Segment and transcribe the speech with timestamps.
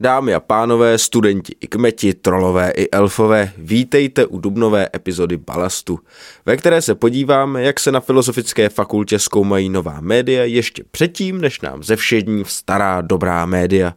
[0.00, 5.98] Dámy a pánové, studenti i kmeti, trolové i elfové, vítejte u dubnové epizody Balastu,
[6.46, 11.60] ve které se podíváme, jak se na Filozofické fakultě zkoumají nová média ještě předtím, než
[11.60, 13.94] nám ze všední stará dobrá média.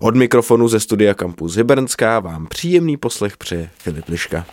[0.00, 4.46] Od mikrofonu ze studia Campus Hybernská vám příjemný poslech přeje Filip Liška.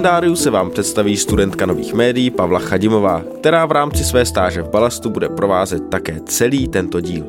[0.00, 4.68] Kalendáriu se vám představí studentka nových médií Pavla Chadimová, která v rámci své stáže v
[4.68, 7.26] Balastu bude provázet také celý tento díl.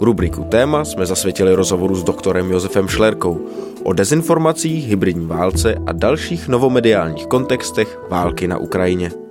[0.00, 3.46] Rubriku Téma jsme zasvětili rozhovoru s doktorem Josefem Šlerkou
[3.82, 9.25] o dezinformacích, hybridní válce a dalších novomediálních kontextech války na Ukrajině.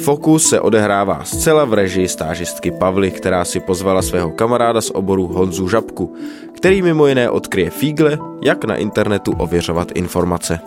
[0.00, 5.26] Fokus se odehrává zcela v režii stážistky Pavly, která si pozvala svého kamaráda z oboru
[5.26, 6.14] Honzu Žabku,
[6.52, 10.60] který mimo jiné odkryje fígle, jak na internetu ověřovat informace.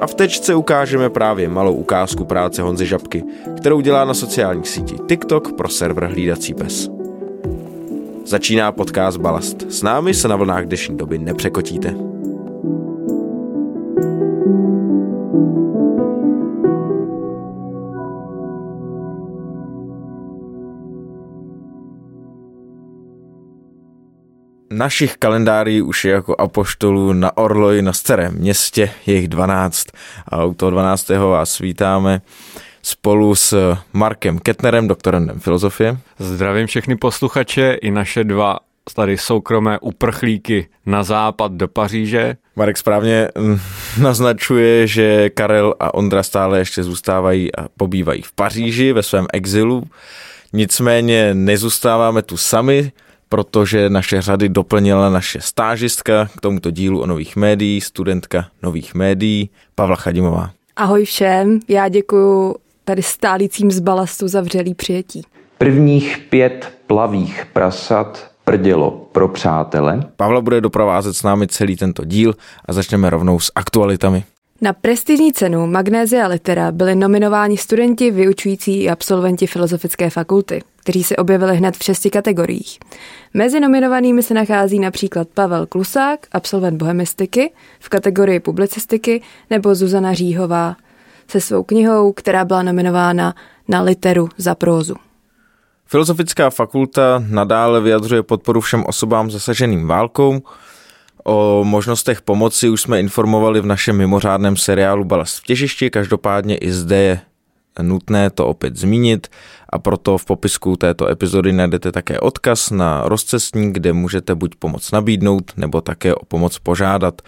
[0.00, 3.24] A v tečce ukážeme právě malou ukázku práce Honzy Žabky,
[3.56, 6.90] kterou dělá na sociálních sítích TikTok pro server Hlídací pes.
[8.24, 9.62] Začíná podcast Balast.
[9.68, 11.94] S námi se na vlnách dnešní doby nepřekotíte.
[24.76, 29.86] Našich kalendáří už je jako apoštolů na Orloji na starém městě, je jich 12
[30.28, 31.08] a u toho 12.
[31.08, 32.20] vás vítáme
[32.82, 35.96] spolu s Markem Ketnerem, doktorem filozofie.
[36.18, 38.58] Zdravím všechny posluchače i naše dva
[38.94, 42.36] tady soukromé uprchlíky na západ do Paříže.
[42.56, 43.60] Marek správně mm,
[44.00, 49.84] naznačuje, že Karel a Ondra stále ještě zůstávají a pobývají v Paříži ve svém exilu.
[50.52, 52.92] Nicméně nezůstáváme tu sami,
[53.28, 59.50] protože naše řady doplnila naše stážistka k tomuto dílu o nových médií, studentka nových médií,
[59.74, 60.50] Pavla Chadimová.
[60.76, 62.54] Ahoj všem, já děkuji
[62.84, 65.22] tady stálícím z balastu za vřelý přijetí.
[65.58, 70.00] Prvních pět plavých prasat prdělo pro přátele.
[70.16, 72.34] Pavla bude doprovázet s námi celý tento díl
[72.64, 74.24] a začneme rovnou s aktualitami.
[74.60, 81.16] Na prestižní cenu Magnézia Litera byli nominováni studenti vyučující i absolventi Filozofické fakulty, kteří se
[81.16, 82.78] objevili hned v šesti kategoriích.
[83.34, 90.76] Mezi nominovanými se nachází například Pavel Klusák, absolvent bohemistiky v kategorii publicistiky, nebo Zuzana Říhová
[91.28, 93.34] se svou knihou, která byla nominována
[93.68, 94.94] na literu za prózu.
[95.86, 100.42] Filozofická fakulta nadále vyjadřuje podporu všem osobám zasaženým válkou,
[101.24, 106.72] O možnostech pomoci už jsme informovali v našem mimořádném seriálu Balast v těžišti, každopádně i
[106.72, 107.20] zde je
[107.82, 109.26] nutné to opět zmínit
[109.70, 114.90] a proto v popisku této epizody najdete také odkaz na rozcestník, kde můžete buď pomoc
[114.90, 117.22] nabídnout nebo také o pomoc požádat.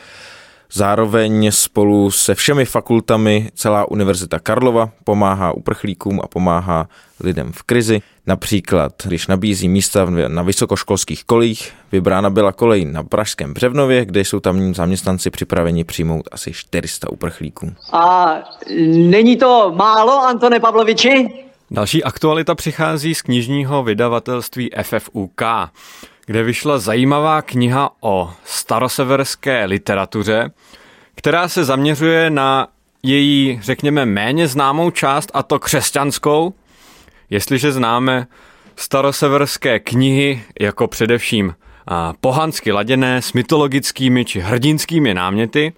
[0.73, 6.89] Zároveň spolu se všemi fakultami celá Univerzita Karlova pomáhá uprchlíkům a pomáhá
[7.21, 8.03] lidem v krizi.
[8.27, 14.41] Například, když nabízí místa na vysokoškolských kolích, vybrána byla kolej na Pražském Břevnově, kde jsou
[14.41, 17.73] tamní zaměstnanci připraveni přijmout asi 400 uprchlíků.
[17.93, 18.35] A
[18.93, 21.29] není to málo, Antone Pavloviči?
[21.71, 25.43] Další aktualita přichází z knižního vydavatelství FFUK
[26.29, 30.51] kde vyšla zajímavá kniha o staroseverské literatuře,
[31.15, 32.69] která se zaměřuje na
[33.03, 36.55] její, řekněme, méně známou část, a to křesťanskou.
[37.31, 38.27] Jestliže známe
[38.77, 41.55] staroseverské knihy jako především
[42.21, 45.73] pohansky laděné s mytologickými či hrdinskými náměty,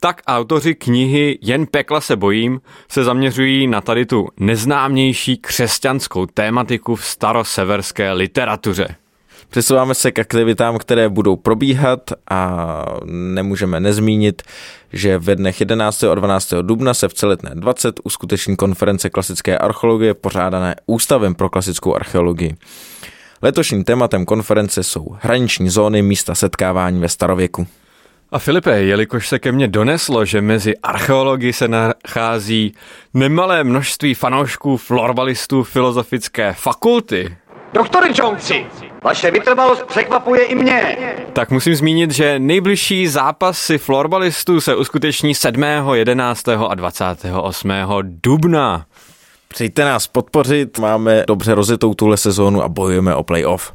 [0.00, 6.94] tak autoři knihy Jen pekla se bojím se zaměřují na tady tu neznámější křesťanskou tématiku
[6.94, 8.96] v staroseverské literatuře.
[9.50, 14.42] Přesouváme se k aktivitám, které budou probíhat a nemůžeme nezmínit,
[14.92, 16.04] že ve dnech 11.
[16.04, 16.54] a 12.
[16.62, 22.56] dubna se v celetné 20 uskuteční konference klasické archeologie pořádané Ústavem pro klasickou archeologii.
[23.42, 27.66] Letošním tématem konference jsou hraniční zóny místa setkávání ve starověku.
[28.32, 32.74] A Filipe, jelikož se ke mně doneslo, že mezi archeology se nachází
[33.14, 37.36] nemalé množství fanoušků florbalistů filozofické fakulty,
[37.72, 38.66] Doktore Jonesi,
[39.06, 40.96] vaše vytrvalost překvapuje i mě.
[41.32, 45.62] Tak musím zmínit, že nejbližší zápasy florbalistů se uskuteční 7.,
[45.92, 46.48] 11.
[46.48, 47.70] a 28.
[48.02, 48.86] dubna.
[49.48, 53.72] Přijďte nás podpořit, máme dobře rozjetou tuhle sezónu a bojujeme o playoff.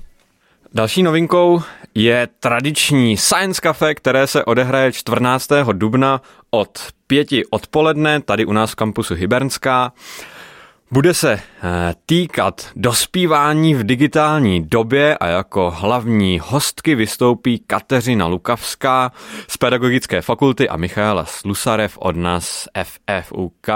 [0.73, 1.61] Další novinkou
[1.95, 5.49] je tradiční Science Cafe, které se odehraje 14.
[5.71, 9.91] dubna od pěti odpoledne tady u nás v kampusu Hybernská.
[10.93, 11.41] Bude se eh,
[12.05, 19.11] týkat dospívání v digitální době a jako hlavní hostky vystoupí Kateřina Lukavská
[19.47, 23.67] z Pedagogické fakulty a Michaela Slusarev od nás FFUK.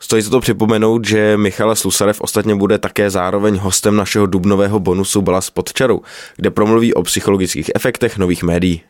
[0.00, 5.22] Stojí se to připomenout, že Michal Slusarev ostatně bude také zároveň hostem našeho dubnového bonusu
[5.22, 6.00] Balas pod čarou,
[6.36, 8.82] kde promluví o psychologických efektech nových médií.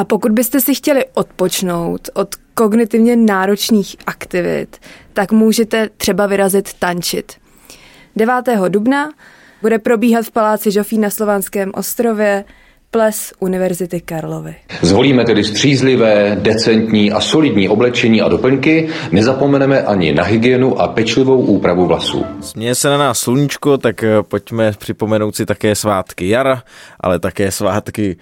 [0.00, 4.76] A pokud byste si chtěli odpočnout od kognitivně náročných aktivit,
[5.12, 7.32] tak můžete třeba vyrazit tančit.
[8.16, 8.34] 9.
[8.68, 9.10] dubna
[9.62, 12.44] bude probíhat v Paláci Žofí na Slovanském ostrově
[12.90, 14.54] ples Univerzity Karlovy.
[14.82, 21.40] Zvolíme tedy střízlivé, decentní a solidní oblečení a doplňky, nezapomeneme ani na hygienu a pečlivou
[21.40, 22.24] úpravu vlasů.
[22.40, 26.62] Směje se na nás sluníčko, tak eh, pojďme připomenout si také svátky jara,
[27.00, 28.16] ale také svátky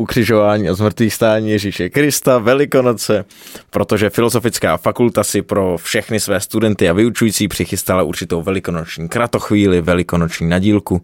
[0.00, 3.24] ukřižování a zmrtvých stání Ježíše Krista, Velikonoce,
[3.70, 10.48] protože Filozofická fakulta si pro všechny své studenty a vyučující přichystala určitou velikonoční kratochvíli, velikonoční
[10.48, 11.02] nadílku.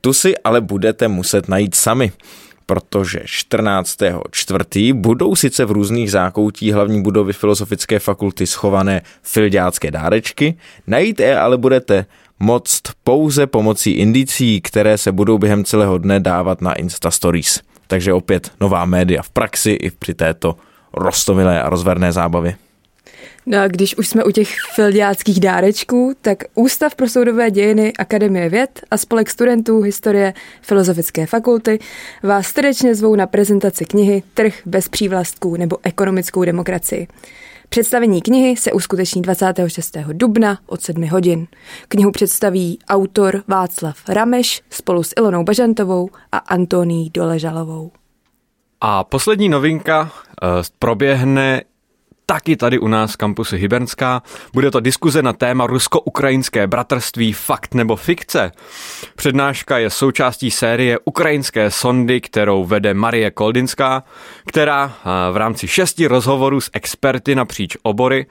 [0.00, 2.12] Tu si ale budete muset najít sami
[2.66, 3.98] protože 14.
[4.30, 10.54] čtvrtý budou sice v různých zákoutí hlavní budovy Filozofické fakulty schované filďácké dárečky,
[10.86, 12.06] najít je ale budete
[12.40, 17.60] moct pouze pomocí indicí, které se budou během celého dne dávat na Insta Stories.
[17.94, 20.56] Takže opět nová média v praxi i při této
[20.92, 22.56] rostomilé a rozverné zábavě.
[23.46, 28.48] No a když už jsme u těch fildiáckých dárečků, tak Ústav pro soudové dějiny Akademie
[28.48, 31.78] věd a spolek studentů historie Filozofické fakulty
[32.22, 37.08] vás srdečně zvou na prezentaci knihy Trh bez přívlastků nebo ekonomickou demokracii.
[37.74, 39.96] Představení knihy se uskuteční 26.
[40.12, 41.46] dubna od 7 hodin.
[41.88, 47.90] Knihu představí autor Václav Rameš spolu s Ilonou Bažantovou a Antoní Doležalovou.
[48.80, 50.08] A poslední novinka uh,
[50.78, 51.62] proběhne
[52.26, 54.22] taky tady u nás v kampusu Hybernská.
[54.52, 58.52] Bude to diskuze na téma rusko-ukrajinské bratrství fakt nebo fikce.
[59.16, 64.04] Přednáška je součástí série Ukrajinské sondy, kterou vede Marie Koldinská,
[64.46, 64.92] která
[65.32, 68.26] v rámci šesti rozhovorů s experty napříč obory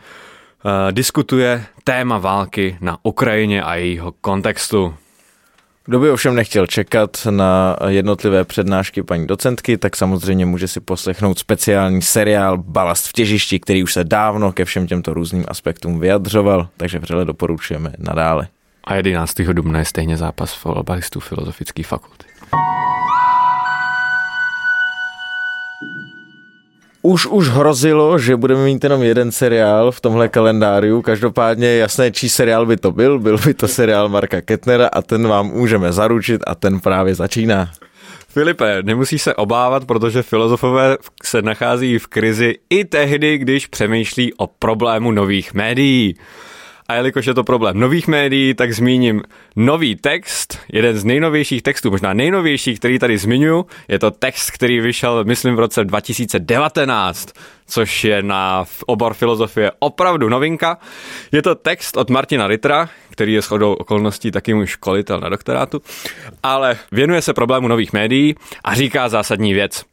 [0.92, 4.96] diskutuje téma války na Ukrajině a jejího kontextu.
[5.86, 11.40] Kdo by ovšem nechtěl čekat na jednotlivé přednášky paní docentky, tak samozřejmě může si poslechnout
[11.40, 16.68] speciální seriál Balast v těžišti, který už se dávno ke všem těmto různým aspektům vyjadřoval,
[16.78, 18.48] takže vřele doporučujeme nadále.
[18.84, 19.42] A 11.
[19.42, 22.26] dubna je stejně zápas fotbalistů Filozofické fakulty.
[27.06, 31.02] Už už hrozilo, že budeme mít jenom jeden seriál v tomhle kalendáriu.
[31.02, 33.20] Každopádně jasné, čí seriál by to byl.
[33.20, 37.72] Byl by to seriál Marka Ketnera a ten vám můžeme zaručit a ten právě začíná.
[38.28, 44.48] Filipe, nemusíš se obávat, protože filozofové se nachází v krizi i tehdy, když přemýšlí o
[44.48, 46.16] problému nových médií.
[46.88, 49.22] A jelikož je to problém nových médií, tak zmíním
[49.56, 53.66] nový text, jeden z nejnovějších textů, možná nejnovější, který tady zmiňuji.
[53.88, 57.30] Je to text, který vyšel, myslím, v roce 2019,
[57.68, 60.78] což je na obor filozofie opravdu novinka.
[61.32, 65.82] Je to text od Martina Ritra, který je shodou okolností taky můj školitel na doktorátu,
[66.44, 69.84] ale věnuje se problému nových médií a říká zásadní věc.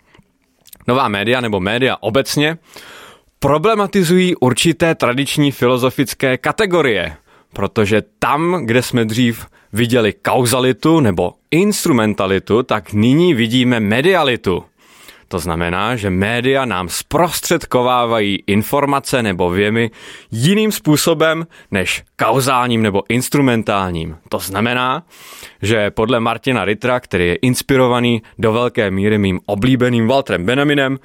[0.89, 2.59] Nová média nebo média obecně
[3.43, 7.17] problematizují určité tradiční filozofické kategorie,
[7.53, 14.65] protože tam, kde jsme dřív viděli kauzalitu nebo instrumentalitu, tak nyní vidíme medialitu.
[15.32, 19.91] To znamená, že média nám zprostředkovávají informace nebo věmy
[20.31, 24.17] jiným způsobem než kauzálním nebo instrumentálním.
[24.29, 25.03] To znamená,
[25.63, 30.99] že podle Martina Ritra, který je inspirovaný do velké míry mým oblíbeným Walterem Benaminem,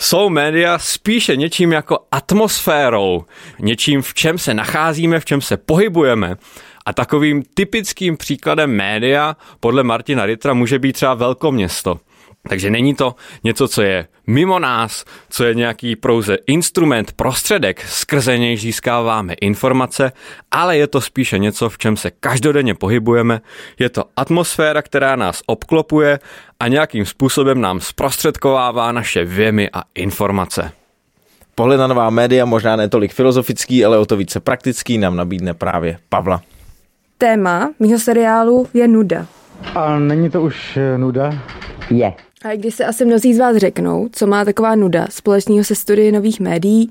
[0.00, 3.24] jsou média spíše něčím jako atmosférou,
[3.58, 6.36] něčím, v čem se nacházíme, v čem se pohybujeme.
[6.86, 12.00] A takovým typickým příkladem média podle Martina Ritra může být třeba velkoměsto.
[12.48, 18.38] Takže není to něco, co je mimo nás, co je nějaký prouze instrument, prostředek, skrze
[18.38, 20.12] něj získáváme informace,
[20.50, 23.40] ale je to spíše něco, v čem se každodenně pohybujeme.
[23.78, 26.18] Je to atmosféra, která nás obklopuje
[26.60, 30.72] a nějakým způsobem nám zprostředkovává naše věmy a informace.
[31.54, 35.54] Pohled na nová média, možná ne tolik filozofický, ale o to více praktický, nám nabídne
[35.54, 36.42] právě Pavla.
[37.18, 39.26] Téma mého seriálu je nuda.
[39.74, 41.32] A není to už eh, nuda?
[41.90, 42.12] Je.
[42.44, 46.12] A když se asi mnozí z vás řeknou, co má taková nuda společného se studii
[46.12, 46.90] nových médií,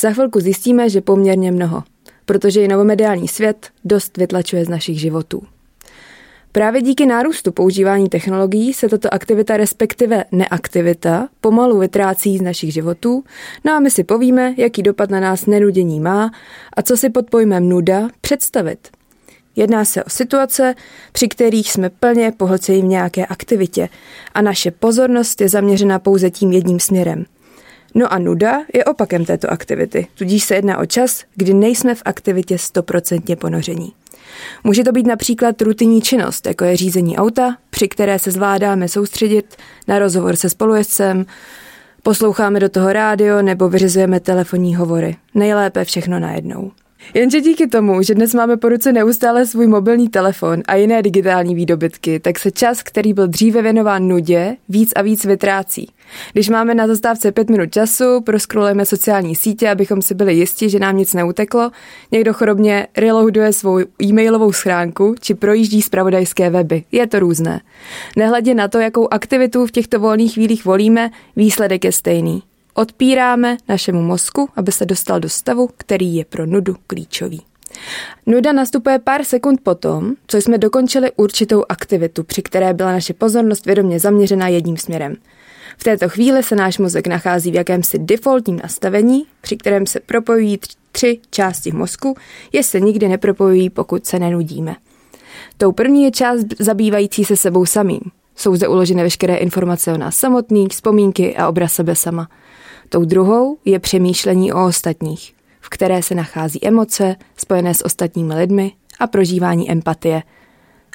[0.00, 1.82] za chvilku zjistíme, že poměrně mnoho,
[2.26, 5.42] protože i novomediální svět dost vytlačuje z našich životů.
[6.52, 13.24] Právě díky nárůstu používání technologií se tato aktivita, respektive neaktivita, pomalu vytrácí z našich životů,
[13.64, 16.30] no a my si povíme, jaký dopad na nás nenudění má
[16.76, 18.88] a co si pod pojmem nuda představit.
[19.56, 20.74] Jedná se o situace,
[21.12, 23.88] při kterých jsme plně pohlceni v nějaké aktivitě
[24.34, 27.24] a naše pozornost je zaměřena pouze tím jedním směrem.
[27.94, 32.02] No a nuda je opakem této aktivity, tudíž se jedná o čas, kdy nejsme v
[32.04, 33.92] aktivitě stoprocentně ponoření.
[34.64, 39.56] Může to být například rutinní činnost, jako je řízení auta, při které se zvládáme soustředit
[39.88, 41.26] na rozhovor se spolujezdcem,
[42.02, 45.16] posloucháme do toho rádio nebo vyřizujeme telefonní hovory.
[45.34, 46.70] Nejlépe všechno najednou.
[47.14, 51.54] Jenže díky tomu, že dnes máme po ruce neustále svůj mobilní telefon a jiné digitální
[51.54, 55.88] výdobytky, tak se čas, který byl dříve věnován nudě, víc a víc vytrácí.
[56.32, 60.78] Když máme na zastávce pět minut času, proskrolujeme sociální sítě, abychom si byli jisti, že
[60.78, 61.70] nám nic neuteklo,
[62.12, 66.84] někdo chorobně reloaduje svou e-mailovou schránku či projíždí zpravodajské weby.
[66.92, 67.60] Je to různé.
[68.16, 72.42] Nehledě na to, jakou aktivitu v těchto volných chvílích volíme, výsledek je stejný.
[72.74, 77.42] Odpíráme našemu mozku, aby se dostal do stavu, který je pro nudu klíčový.
[78.26, 83.66] Nuda nastupuje pár sekund potom, co jsme dokončili určitou aktivitu, při které byla naše pozornost
[83.66, 85.16] vědomě zaměřena jedním směrem.
[85.78, 90.58] V této chvíli se náš mozek nachází v jakémsi defaultním nastavení, při kterém se propojují
[90.92, 92.16] tři části mozku,
[92.52, 94.76] jež se nikdy nepropojují, pokud se nenudíme.
[95.58, 98.00] Tou první je část zabývající se sebou samým.
[98.36, 102.28] Jsou zde uloženy veškeré informace o nás samotných, vzpomínky a obraz sebe sama–
[102.92, 108.72] Tou druhou je přemýšlení o ostatních, v které se nachází emoce spojené s ostatními lidmi
[109.00, 110.22] a prožívání empatie.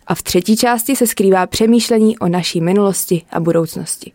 [0.07, 4.11] A v třetí části se skrývá přemýšlení o naší minulosti a budoucnosti.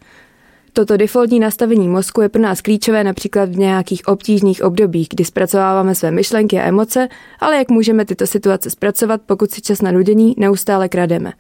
[0.73, 5.95] Toto defaultní nastavení mozku je pro nás klíčové například v nějakých obtížných obdobích, kdy zpracováváme
[5.95, 7.09] své myšlenky a emoce,
[7.41, 11.33] ale jak můžeme tyto situace zpracovat, pokud si čas na nudění neustále krademe.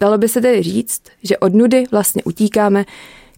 [0.00, 2.84] Dalo by se tedy říct, že od nudy vlastně utíkáme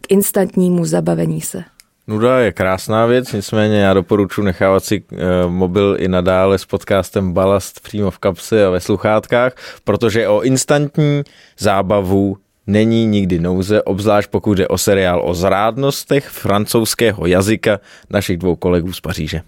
[0.01, 1.65] k instantnímu zabavení se.
[2.07, 5.17] Nuda je krásná věc, nicméně já doporučuji nechávat si e,
[5.49, 9.53] mobil i nadále s podcastem Balast přímo v kapse a ve sluchátkách,
[9.85, 11.23] protože o instantní
[11.59, 17.81] zábavu není nikdy nouze, obzvlášť pokud jde o seriál o zrádnostech francouzského jazyka
[18.11, 19.41] našich dvou kolegů z Paříže.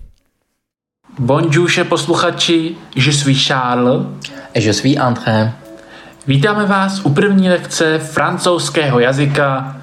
[1.19, 4.07] Bonjour, posluchači, je suis Charles.
[4.55, 5.53] Et je suis André.
[6.27, 9.77] Vítáme vás u první lekce francouzského jazyka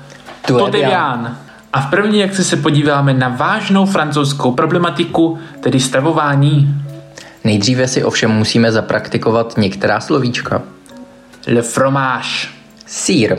[0.47, 1.37] Todevian.
[1.73, 6.75] A v první akci se podíváme na vážnou francouzskou problematiku, tedy stravování.
[7.43, 10.61] Nejdříve si ovšem musíme zapraktikovat některá slovíčka.
[11.47, 12.47] Le fromage.
[12.85, 13.37] Sír.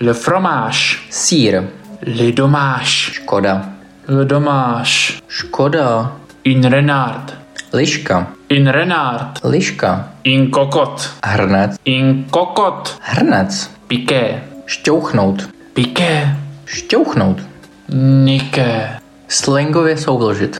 [0.00, 0.96] Le fromage.
[1.10, 1.62] Sír.
[2.02, 3.12] Le dommage.
[3.12, 3.68] Škoda.
[4.08, 5.12] Le dommage.
[5.28, 6.16] Škoda.
[6.44, 7.34] In renard.
[7.72, 8.26] Liška.
[8.48, 9.38] In renard.
[9.44, 10.08] Liška.
[10.24, 11.10] In kokot.
[11.24, 11.76] Hrnec.
[11.84, 12.98] In kokot.
[13.00, 13.70] Hrnec.
[13.86, 14.42] Piqué.
[14.66, 15.48] Šťouchnout.
[15.74, 16.36] Piqué.
[16.64, 17.55] Šťouchnout.
[18.24, 18.88] Niké.
[19.28, 20.56] Slangově souložit.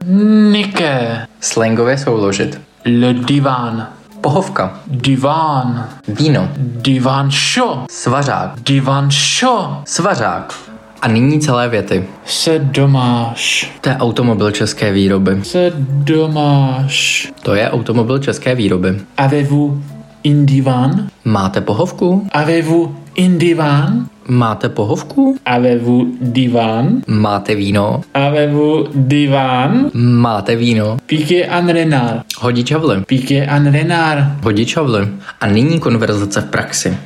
[0.50, 1.26] Niké.
[1.40, 2.61] Slangově souložit.
[2.85, 3.87] Le divan.
[4.21, 4.80] Pohovka.
[4.87, 5.88] Divan.
[6.09, 6.49] Víno.
[6.59, 7.85] Divan šo.
[7.90, 8.61] Svařák.
[8.61, 9.83] Divan šo.
[9.85, 10.54] Svařák.
[11.02, 12.04] A nyní celé věty.
[12.25, 13.73] Se domáš.
[13.80, 15.40] To je automobil české výroby.
[15.45, 17.33] Se domáš.
[17.42, 19.00] To je automobil české výroby.
[19.16, 19.83] Avez-vous
[20.23, 21.06] in divan?
[21.25, 22.26] Máte pohovku?
[22.33, 24.06] Avez-vous in divan?
[24.28, 25.38] Máte pohovku?
[25.46, 27.02] Avez-vous divan?
[27.06, 28.02] Máte víno?
[28.14, 29.90] Avez-vous divan?
[29.94, 30.96] Máte víno?
[31.06, 32.25] Piqué en renard.
[32.40, 33.04] Hodí čavly.
[33.06, 34.44] Piqué en renard.
[34.44, 35.08] Hodí čavly.
[35.40, 36.96] A nyní konverzace v praxi.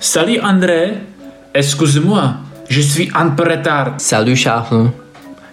[0.00, 0.90] Salut André.
[1.52, 2.36] Excuse-moi.
[2.68, 3.94] Je suis un peu retard.
[3.98, 4.90] Salut Charles.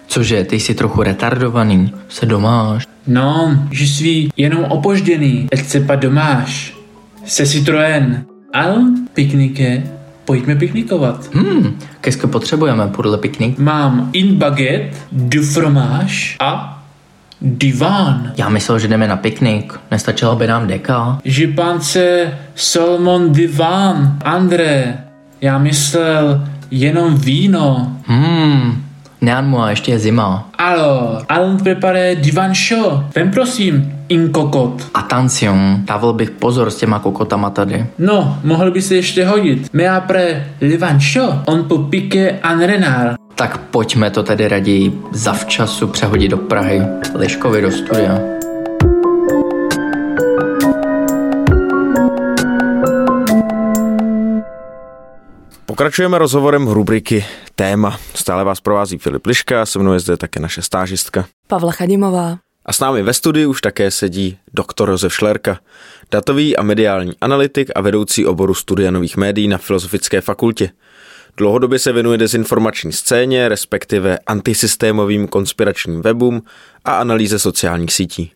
[0.06, 1.92] Cože, ty jsi trochu retardovaný.
[2.08, 2.86] Se domáš.
[3.06, 5.48] Non, je suis jenom opožděný.
[5.52, 6.72] Et c'est pas dommage.
[7.26, 8.24] C'est Citroën.
[8.54, 8.78] Al,
[9.14, 9.82] piknike.
[10.24, 11.34] Pojďme piknikovat.
[11.34, 13.58] Hmm, kesko potřebujeme podle piknik?
[13.58, 16.82] Mám in baguette, du fromage a
[17.42, 18.32] divan.
[18.36, 19.80] Já myslel, že jdeme na piknik.
[19.90, 21.18] Nestačila by nám deka?
[21.24, 24.18] Je pense salmon divan.
[24.24, 24.98] André,
[25.40, 27.92] já myslel jenom víno.
[28.06, 28.84] Hmm,
[29.20, 30.48] Neanmo, ještě je zima.
[30.58, 33.02] Alors, allons préparer divan chaud.
[33.14, 34.90] Vem prosím, in kokot.
[34.94, 37.86] Attention, dával bych pozor s těma kokotama tady.
[37.98, 39.68] No, mohl by se ještě hodit.
[39.72, 43.16] Mais après le vin chaud, on peut piquer un renard.
[43.34, 46.82] Tak pojďme to tedy raději zavčasu přehodit do Prahy.
[47.14, 48.18] Liškovi do studia.
[55.66, 57.98] Pokračujeme rozhovorem v rubriky Téma.
[58.14, 61.24] Stále vás provází Filip Liška, se mnou je zde také naše stážistka.
[61.46, 62.43] Pavla Chadimová.
[62.66, 65.60] A s námi ve studiu už také sedí doktor Josef Šlerka,
[66.10, 70.70] datový a mediální analytik a vedoucí oboru studia nových médií na Filozofické fakultě.
[71.36, 76.42] Dlouhodobě se věnuje dezinformační scéně, respektive antisystémovým konspiračním webům
[76.84, 78.32] a analýze sociálních sítí.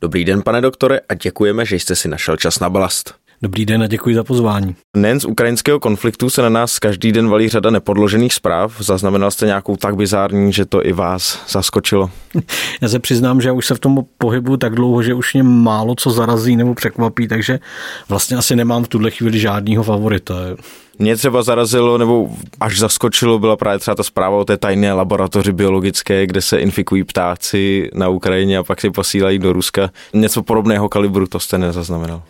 [0.00, 3.14] Dobrý den, pane doktore, a děkujeme, že jste si našel čas na balast.
[3.42, 4.76] Dobrý den a děkuji za pozvání.
[4.96, 8.80] Nejen z ukrajinského konfliktu se na nás každý den valí řada nepodložených zpráv.
[8.80, 12.10] Zaznamenal jste nějakou tak bizární, že to i vás zaskočilo?
[12.80, 15.42] Já se přiznám, že já už se v tom pohybu tak dlouho, že už mě
[15.42, 17.58] málo co zarazí nebo překvapí, takže
[18.08, 20.34] vlastně asi nemám v tuhle chvíli žádného favorita.
[21.00, 22.28] Mě třeba zarazilo nebo
[22.60, 27.04] až zaskočilo byla právě třeba ta zpráva o té tajné laboratoři biologické, kde se infikují
[27.04, 29.90] ptáci na Ukrajině a pak si posílají do Ruska.
[30.12, 32.22] Něco podobného kalibru to jste nezaznamenal.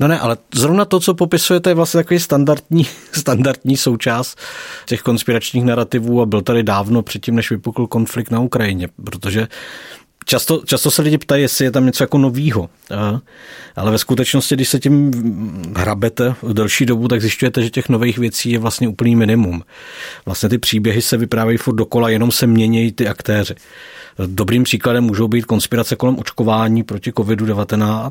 [0.00, 4.38] No ne, ale zrovna to, co popisujete, je vlastně takový standardní, standardní součást
[4.86, 9.48] těch konspiračních narrativů a byl tady dávno předtím, než vypukl konflikt na Ukrajině, protože
[10.28, 12.68] Často, často se lidi ptají, jestli je tam něco jako novýho.
[13.76, 15.12] Ale ve skutečnosti, když se tím
[15.76, 19.62] hrabete v delší dobu, tak zjišťujete, že těch nových věcí je vlastně úplný minimum.
[20.26, 23.54] Vlastně ty příběhy se vyprávějí furt dokola, jenom se měnějí ty aktéři.
[24.26, 28.10] Dobrým příkladem můžou být konspirace kolem očkování proti COVID-19,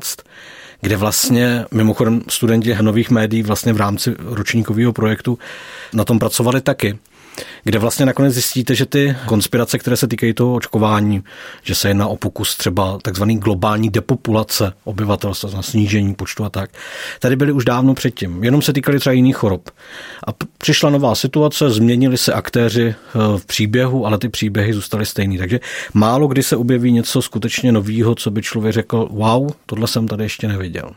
[0.80, 5.38] kde vlastně mimochodem studenti nových médií vlastně v rámci ročníkového projektu
[5.92, 6.98] na tom pracovali taky
[7.64, 11.24] kde vlastně nakonec zjistíte, že ty konspirace, které se týkají toho očkování,
[11.62, 16.70] že se jedná o pokus třeba takzvaný globální depopulace obyvatelstva, na snížení počtu a tak,
[17.20, 18.44] tady byly už dávno předtím.
[18.44, 19.70] Jenom se týkaly třeba jiných chorob.
[20.26, 25.38] A přišla nová situace, změnili se aktéři eh, v příběhu, ale ty příběhy zůstaly stejný.
[25.38, 25.60] Takže
[25.94, 30.24] málo kdy se objeví něco skutečně nového, co by člověk řekl, wow, tohle jsem tady
[30.24, 30.90] ještě neviděl.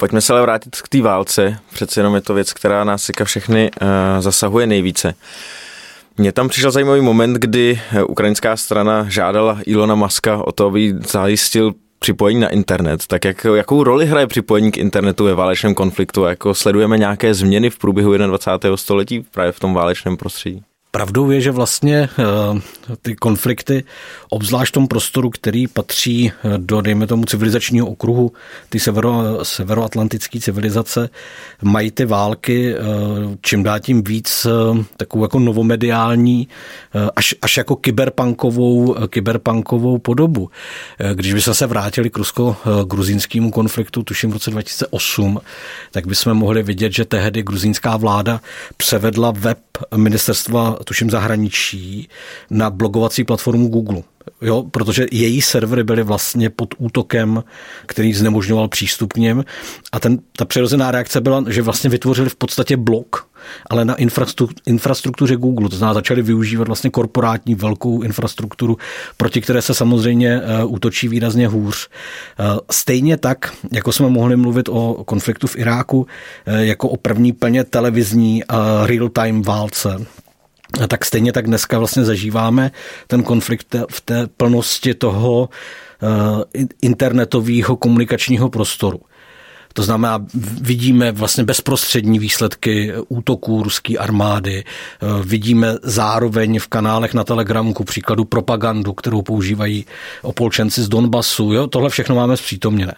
[0.00, 1.58] Pojďme se ale vrátit k té válce.
[1.74, 3.88] Přece jenom je to věc, která nás všechny uh,
[4.20, 5.14] zasahuje nejvíce.
[6.16, 10.94] Mně tam přišel zajímavý moment, kdy eh, ukrajinská strana žádala Ilona Maska o to, aby
[11.06, 13.06] zajistil připojení na internet.
[13.06, 16.24] Tak jak, jakou roli hraje připojení k internetu ve válečném konfliktu?
[16.24, 18.76] Jako sledujeme nějaké změny v průběhu 21.
[18.76, 20.62] století právě v tom válečném prostředí?
[20.92, 23.84] Pravdou je, že vlastně eh, ty konflikty,
[24.30, 28.32] obzvlášť v tom prostoru, který patří eh, do, dejme tomu, civilizačního okruhu,
[28.68, 31.08] ty severo, severoatlantické civilizace,
[31.62, 32.80] mají ty války eh,
[33.40, 34.46] čím dál tím víc
[34.96, 36.48] takovou jako novomediální,
[37.16, 40.50] až, až jako kyberpunkovou, kyberpunkovou podobu.
[41.14, 45.40] Když bychom se vrátili k rusko-gruzínskému konfliktu, tuším v roce 2008,
[45.90, 48.40] tak bychom mohli vidět, že tehdy gruzínská vláda
[48.76, 49.58] převedla web
[49.96, 52.08] ministerstva tuším zahraničí,
[52.50, 54.02] na blogovací platformu Google.
[54.42, 57.44] Jo, protože její servery byly vlastně pod útokem,
[57.86, 59.44] který znemožňoval přístup k něm.
[59.92, 63.28] A ten, ta přirozená reakce byla, že vlastně vytvořili v podstatě blok,
[63.70, 63.94] ale na
[64.66, 65.68] infrastruktuře Google.
[65.68, 68.78] To znamená, začali využívat vlastně korporátní velkou infrastrukturu,
[69.16, 71.88] proti které se samozřejmě uh, útočí výrazně hůř.
[71.88, 76.06] Uh, stejně tak, jako jsme mohli mluvit o konfliktu v Iráku, uh,
[76.54, 78.42] jako o první plně televizní
[78.84, 80.06] real-time válce,
[80.88, 82.70] tak stejně tak dneska vlastně zažíváme
[83.06, 85.48] ten konflikt v té plnosti toho
[86.02, 89.00] eh, internetového komunikačního prostoru.
[89.74, 90.26] To znamená,
[90.60, 97.84] vidíme vlastně bezprostřední výsledky útoků ruské armády, eh, vidíme zároveň v kanálech na Telegramu, ku
[97.84, 99.86] příkladu propagandu, kterou používají
[100.22, 101.52] opolčenci z Donbasu.
[101.52, 101.66] Jo?
[101.66, 102.94] Tohle všechno máme zpřítomněné.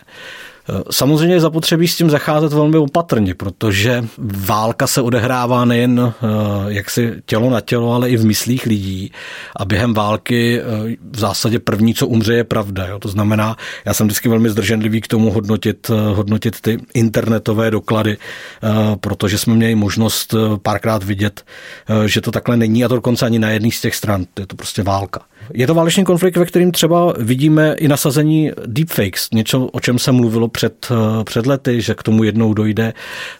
[0.90, 4.04] Samozřejmě je zapotřebí s tím zacházet velmi opatrně, protože
[4.46, 6.26] válka se odehrává nejen eh,
[6.68, 9.12] jaksi tělo na tělo, ale i v myslích lidí.
[9.56, 10.64] A během války eh,
[11.10, 12.86] v zásadě první, co umře, je pravda.
[12.86, 12.98] Jo?
[12.98, 18.16] To znamená, já jsem vždycky velmi zdrženlivý k tomu hodnotit, eh, hodnotit ty internetové doklady,
[19.00, 21.44] protože jsme měli možnost párkrát vidět,
[22.06, 24.26] že to takhle není a to dokonce ani na jedné z těch stran.
[24.38, 25.20] Je to prostě válka.
[25.54, 30.12] Je to válečný konflikt, ve kterým třeba vidíme i nasazení deepfakes, něco, o čem se
[30.12, 32.92] mluvilo před, eh, před lety, že k tomu jednou dojde.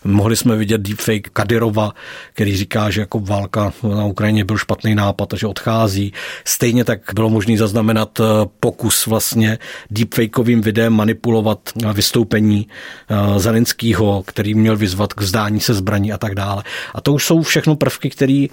[0.04, 1.92] Mohli jsme vidět deepfake Kadyrova,
[2.32, 6.12] který říká, že jako válka na Ukrajině byl špatný nápad a že odchází.
[6.44, 8.24] Stejně tak bylo možné zaznamenat eh,
[8.60, 9.58] pokus vlastně
[9.90, 12.66] deepfakeovým videem manipulovat vystoupení
[13.08, 16.62] eh, Zelenského, který měl vyzvat k vzdání se zbraní a tak dále.
[16.94, 18.46] A to už jsou všechno prvky, které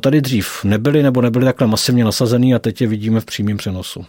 [0.00, 4.04] tady dřív nebyly nebo nebyly takhle masivně nasazený a teď je vidíme v přímém přenosu.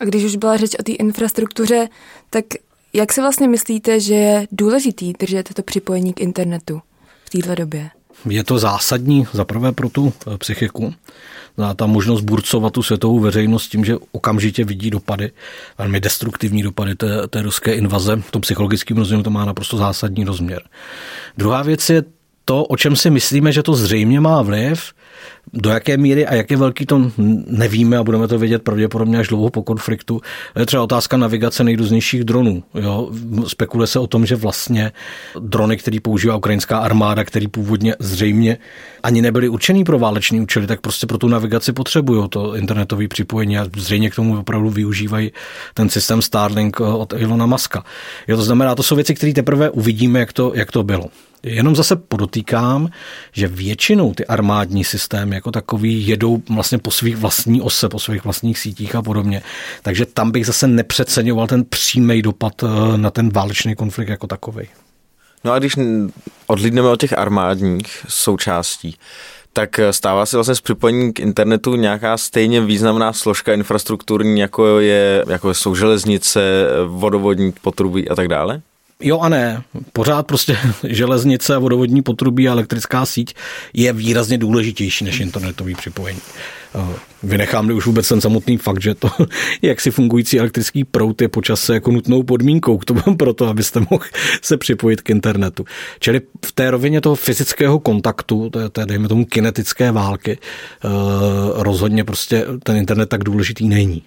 [0.00, 1.88] A když už byla řeč o té infrastruktuře,
[2.30, 2.44] tak
[2.92, 6.80] jak si vlastně myslíte, že je důležitý držet to připojení k internetu
[7.24, 7.90] v této době?
[8.28, 10.94] Je to zásadní za prvé pro tu eh, psychiku.
[11.76, 15.30] Ta možnost burcovat tu světovou veřejnost tím, že okamžitě vidí dopady,
[15.78, 18.16] velmi destruktivní dopady té, té ruské invaze.
[18.16, 20.62] V tom psychologickém rozměru to má naprosto zásadní rozměr.
[21.38, 22.02] Druhá věc je
[22.44, 24.92] to, o čem si myslíme, že to zřejmě má vliv,
[25.52, 27.10] Do jaké míry a jak je velký to
[27.46, 30.20] nevíme a budeme to vědět pravděpodobně až dlouho po konfliktu.
[30.58, 32.62] Je třeba otázka navigace nejrůznějších dronů.
[32.74, 33.10] Jo?
[33.46, 34.92] Spekuluje se o tom, že vlastně
[35.40, 38.58] drony, který používá ukrajinská armáda, který původně zřejmě
[39.02, 43.58] ani nebyly určený pro váleční účely, tak prostě pro tu navigaci potřebují to internetové připojení
[43.58, 45.32] a zřejmě k tomu opravdu využívají
[45.74, 47.84] ten systém Starlink od Ilona Maska.
[48.28, 51.06] Jo, to znamená, to jsou věci, které teprve uvidíme, jak to, jak to bylo.
[51.42, 52.88] Jenom zase podotýkám,
[53.32, 58.24] že většinou ty armádní systémy jako takový jedou vlastně po svých vlastní ose, po svých
[58.24, 59.42] vlastních sítích a podobně.
[59.82, 64.68] Takže tam bych zase nepřeceňoval ten přímý dopad eh, na ten válečný konflikt jako takový.
[65.44, 65.74] No a když
[66.46, 68.96] odlídneme od těch armádních součástí,
[69.52, 74.80] tak eh, stává se vlastně s připojením k internetu nějaká stejně významná složka infrastrukturní, jako,
[74.80, 76.40] je, jako jsou železnice,
[76.86, 78.62] vodovodní potrubí a tak dále?
[79.00, 79.62] Jo a ne.
[79.92, 80.58] Pořád prostě
[80.88, 83.34] železnice, vodovodní potrubí a elektrická síť
[83.72, 86.20] je výrazně důležitější než internetový připojení.
[86.74, 89.08] Eh, vynechám už vůbec ten samotný fakt, že to,
[89.62, 94.04] jak si fungující elektrický prout je počase jako nutnou podmínkou k tomu proto, abyste mohl
[94.42, 95.64] se připojit k internetu.
[96.00, 100.88] Čili v té rovině toho fyzického kontaktu, té, té dejme tomu kinetické války, eh,
[101.54, 104.02] rozhodně prostě ten internet tak důležitý není.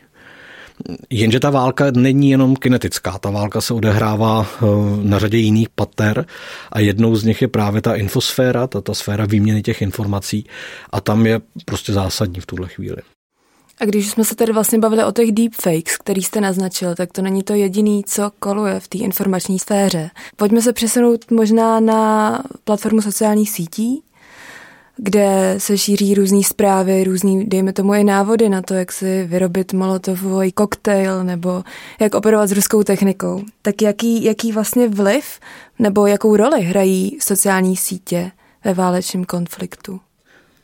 [1.10, 4.66] Jenže ta válka není jenom kinetická, ta válka se odehrává eh,
[5.04, 6.26] na řadě jiných pater
[6.72, 10.46] a jednou z nich je právě ta infosféra, ta, ta sféra výměny těch informací
[10.90, 12.98] a tam je prostě zásadní v tuhle chvíli.
[13.82, 17.22] A když jsme se tady vlastně bavili o těch deepfakes, který jste naznačil, tak to
[17.22, 20.10] není to jediný, co koluje v té informační sféře.
[20.36, 24.04] Pojďme se přesunout možná na platformu sociálních sítí,
[24.96, 29.74] kde se šíří různé zprávy, různý, dejme tomu i návody na to, jak si vyrobit
[29.74, 31.64] molotovový koktejl nebo
[32.00, 33.44] jak operovat s ruskou technikou.
[33.62, 35.40] Tak jaký, jaký vlastně vliv
[35.80, 38.32] nebo jakou roli hrají sociální sítě
[38.66, 40.00] ve válečném konfliktu?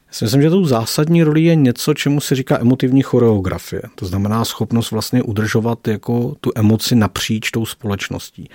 [0.09, 3.81] Já si myslím, že tou zásadní roli je něco, čemu se říká emotivní choreografie.
[3.95, 8.49] To znamená schopnost vlastně udržovat jako tu emoci napříč tou společností.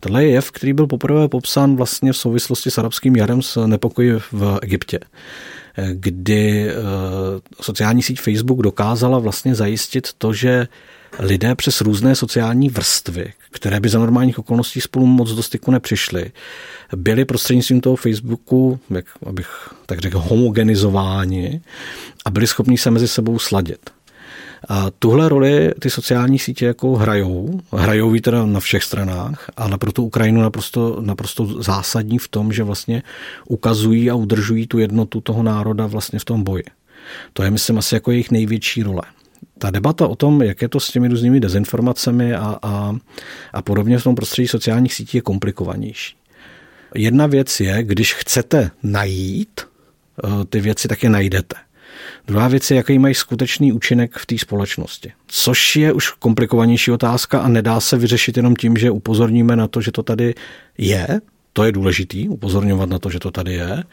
[0.00, 4.12] Tohle je jev, který byl poprvé popsán vlastně v souvislosti s arabským jarem s nepokoji
[4.32, 5.00] v Egyptě
[5.92, 6.74] kdy eh,
[7.60, 10.68] sociální síť Facebook dokázala vlastně zajistit to, že
[11.18, 16.32] lidé přes různé sociální vrstvy, které by za normálních okolností spolu moc do styku nepřišly,
[16.96, 19.48] byli prostřednictvím toho Facebooku, jak, abych
[19.86, 21.60] tak řekl, homogenizováni
[22.24, 23.90] a byli schopni se mezi sebou sladit.
[24.68, 29.78] A tuhle roli ty sociální sítě jako hrajou, hrajou ji teda na všech stranách, ale
[29.78, 33.02] pro tu Ukrajinu naprosto, naprosto zásadní v tom, že vlastně
[33.48, 36.64] ukazují a udržují tu jednotu toho národa vlastně v tom boji.
[37.32, 39.02] To je, myslím, asi jako jejich největší role.
[39.58, 42.96] Ta debata o tom, jak je to s těmi různými dezinformacemi a, a,
[43.52, 46.16] a podobně v tom prostředí sociálních sítí je komplikovanější.
[46.94, 51.56] Jedna věc je, když chcete najít eh, ty věci, tak je najdete.
[52.28, 55.12] Druhá věc je, jaký mají skutečný účinek v té společnosti.
[55.26, 59.80] Což je už komplikovanější otázka a nedá se vyřešit jenom tím, že upozorníme na to,
[59.80, 60.34] že to tady
[60.78, 61.20] je.
[61.52, 63.84] To je důležitý, upozorňovat na to, že to tady je.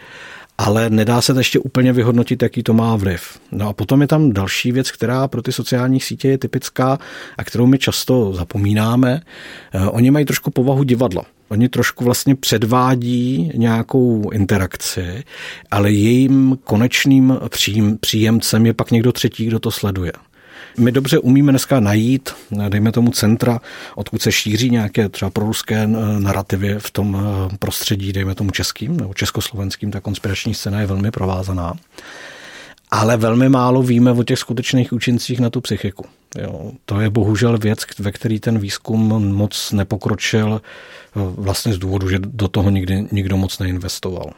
[0.58, 3.40] Ale nedá se to ještě úplně vyhodnotit, jaký to má vliv.
[3.52, 7.00] No a potom je tam další věc, která pro ty sociální sítě je typická
[7.38, 9.22] a kterou my často zapomínáme.
[9.74, 11.24] Eh, oni mají trošku povahu divadla.
[11.50, 15.24] Oni trošku vlastně předvádí nějakou interakci,
[15.72, 17.40] ale jejím konečným
[18.00, 20.12] příjemcem je pak někdo třetí, kdo to sleduje.
[20.78, 22.30] My dobře umíme dneska najít,
[22.70, 23.62] dejme tomu centra,
[23.96, 25.88] odkud se šíří nějaké třeba proruské eh,
[26.20, 31.12] narrativy v tom eh, prostředí, dejme tomu českým nebo československým, ta konspirační scéna je velmi
[31.12, 31.74] provázaná.
[32.92, 36.06] Ale velmi málo víme o těch skutečných účincích na tu psychiku.
[36.42, 39.00] Jo, to je bohužel věc, ve který ten výzkum
[39.34, 44.32] moc nepokročil eh, vlastně z důvodu, že do toho nikdy nikdo moc neinvestoval.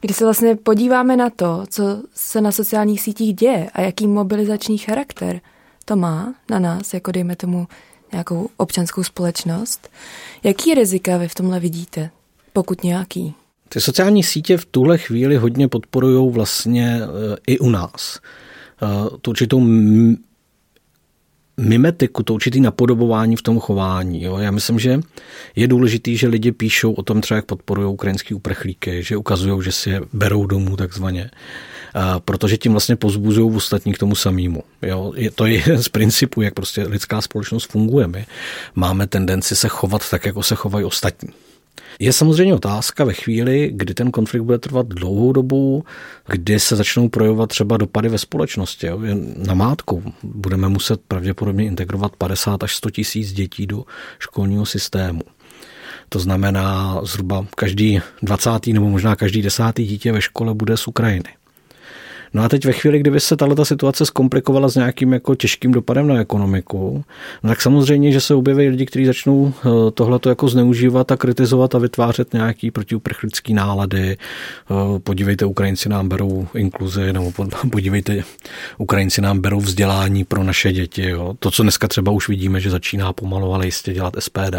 [0.00, 4.78] Když se vlastně podíváme na to, co se na sociálních sítích děje a jaký mobilizační
[4.78, 5.40] charakter
[5.84, 7.66] to má na nás, jako dejme tomu
[8.12, 9.88] nějakou občanskou společnost,
[10.42, 12.10] jaký rizika vy v tomhle vidíte,
[12.52, 13.34] pokud nějaký?
[13.74, 18.20] Ty sociální sítě v tuhle chvíli hodně podporují vlastně eh, i u nás.
[18.82, 19.60] Eh, tu určitou
[21.56, 24.22] mimetiku, to určitý napodobování v tom chování.
[24.22, 24.38] Jo.
[24.38, 25.00] Já myslím, že
[25.56, 29.72] je důležitý, že lidi píšou o tom třeba, jak podporují ukrajinský uprchlíky, že ukazují, že
[29.72, 31.30] si je berou domů takzvaně,
[31.94, 34.62] a protože tím vlastně pozbuzují ostatní k tomu samému.
[34.82, 35.12] Jo.
[35.16, 38.06] Je, to je jeden z principů, jak prostě lidská společnost funguje.
[38.06, 38.26] My
[38.74, 41.28] máme tendenci se chovat tak, jako se chovají ostatní.
[41.98, 45.84] Je samozřejmě otázka ve chvíli, kdy ten konflikt bude trvat dlouhou dobu,
[46.28, 48.86] kdy se začnou projevovat třeba dopady ve společnosti.
[48.86, 49.00] Jo.
[49.46, 53.84] Na mátku budeme muset pravděpodobně integrovat 50 až 100 tisíc dětí do
[54.18, 55.20] školního systému.
[56.08, 58.66] To znamená, zhruba každý 20.
[58.66, 61.43] nebo možná každý desátý dítě ve škole bude z Ukrajiny.
[62.34, 66.08] No a teď ve chvíli, kdyby se tato situace zkomplikovala s nějakým jako těžkým dopadem
[66.08, 67.04] na ekonomiku,
[67.42, 71.74] no tak samozřejmě, že se objeví lidi, kteří začnou eh, tohleto jako zneužívat a kritizovat
[71.74, 74.16] a vytvářet nějaký protiuprchlický nálady.
[74.16, 77.32] Eh, podívejte, Ukrajinci nám berou inkluzi, nebo
[77.70, 78.24] podívejte,
[78.78, 81.08] Ukrajinci nám berou vzdělání pro naše děti.
[81.08, 81.34] Jo.
[81.38, 84.56] To, co dneska třeba už vidíme, že začíná pomalu, ale jistě dělat SPD.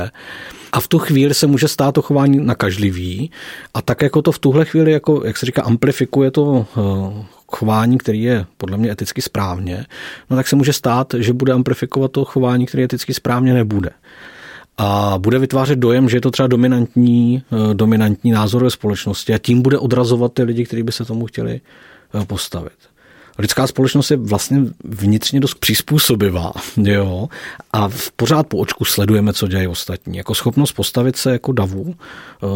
[0.71, 3.31] A v tu chvíli se může stát to chování nakažlivý
[3.73, 7.97] a tak jako to v tuhle chvíli, jako, jak se říká, amplifikuje to eh, chování,
[7.97, 9.85] který je podle mě eticky správně,
[10.29, 13.89] no tak se může stát, že bude amplifikovat to chování, který eticky správně nebude.
[14.77, 19.37] A bude vytvářet dojem, že je to třeba dominantní, eh, dominantní názor ve společnosti a
[19.37, 21.61] tím bude odrazovat ty lidi, kteří by se tomu chtěli
[22.21, 22.77] eh, postavit
[23.39, 27.27] lidská společnost je vlastně vnitřně dost přizpůsobivá, jo,
[27.73, 30.17] a v pořád po očku sledujeme, co dělají ostatní.
[30.17, 32.47] Jako schopnost postavit se jako davu eh,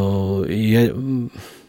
[0.53, 0.93] je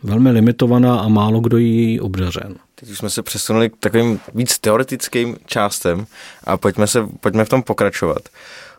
[0.02, 2.54] velmi limitovaná a málo kdo jí obdařen.
[2.80, 6.06] Teď už jsme se přesunuli k takovým víc teoretickým částem
[6.44, 8.28] a pojďme, se, pojďme v tom pokračovat.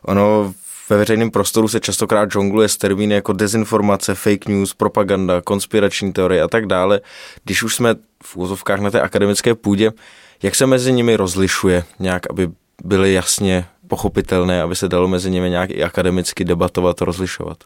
[0.01, 0.53] Ono
[0.89, 6.41] ve veřejném prostoru se častokrát žongluje s termíny jako dezinformace, fake news, propaganda, konspirační teorie
[6.41, 7.01] a tak dále.
[7.43, 9.91] Když už jsme v úzovkách na té akademické půdě,
[10.43, 12.49] jak se mezi nimi rozlišuje nějak, aby
[12.83, 17.57] byly jasně pochopitelné, aby se dalo mezi nimi nějak i akademicky debatovat, rozlišovat?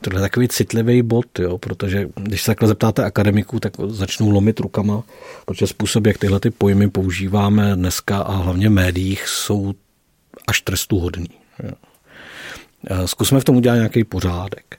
[0.00, 4.60] Tohle je takový citlivý bod, jo, protože když se takhle zeptáte akademiků, tak začnou lomit
[4.60, 5.02] rukama,
[5.46, 9.74] protože způsob, jak tyhle ty pojmy používáme dneska a hlavně v médiích, jsou
[10.46, 11.28] až trestuhodný.
[11.62, 11.72] Jo.
[13.06, 14.78] Zkusme v tom udělat nějaký pořádek.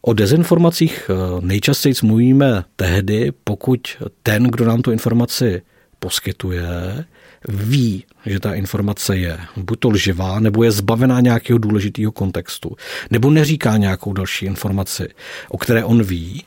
[0.00, 3.80] O dezinformacích eh, nejčastěji mluvíme tehdy, pokud
[4.22, 5.62] ten, kdo nám tu informaci
[5.98, 7.04] poskytuje,
[7.48, 12.76] ví, že ta informace je buď to lživá, nebo je zbavená nějakého důležitého kontextu,
[13.10, 15.08] nebo neříká nějakou další informaci,
[15.48, 16.44] o které on ví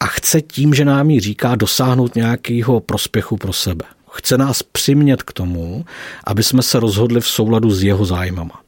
[0.00, 3.84] a chce tím, že nám ji říká, dosáhnout nějakého prospěchu pro sebe.
[4.10, 5.84] Chce nás přimět k tomu,
[6.24, 8.60] aby jsme se rozhodli v souladu s jeho zájmama.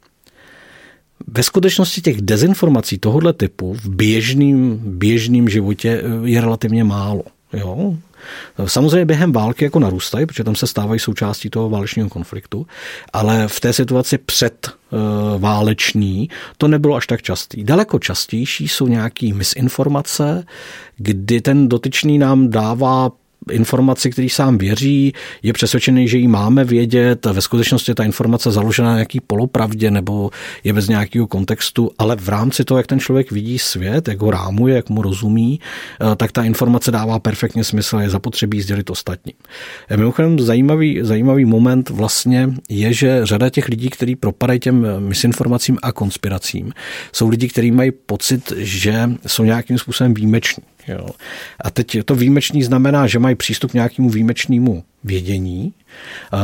[1.27, 7.23] Ve skutečnosti těch dezinformací tohoto typu v běžným, běžným životě je relativně málo.
[7.53, 7.97] Jo?
[8.65, 12.67] Samozřejmě během války jako narůstají, protože tam se stávají součástí toho válečního konfliktu,
[13.13, 17.63] ale v té situaci před uh, váleční to nebylo až tak častý.
[17.63, 20.45] Daleko častější jsou nějaké misinformace,
[20.97, 23.11] kdy ten dotyčný nám dává
[23.51, 28.89] informaci, který sám věří, je přesvědčený, že ji máme vědět, ve skutečnosti ta informace založena
[28.89, 30.29] na nějaký polopravdě nebo
[30.63, 34.31] je bez nějakého kontextu, ale v rámci toho, jak ten člověk vidí svět, jak ho
[34.31, 35.59] rámuje, jak mu rozumí,
[36.01, 39.35] eh, tak ta informace dává perfektně smysl a je zapotřebí sdělit ostatním.
[39.89, 45.77] Eh, mimochodem zajímavý, zajímavý moment vlastně je, že řada těch lidí, kteří propadají těm misinformacím
[45.81, 46.73] a konspiracím,
[47.13, 50.63] jsou lidi, kteří mají pocit, že jsou nějakým způsobem výjimeční.
[50.87, 51.07] Jo.
[51.61, 55.73] A teď to výjimečný znamená, že mají přístup k nějakému výjimečnému vědění,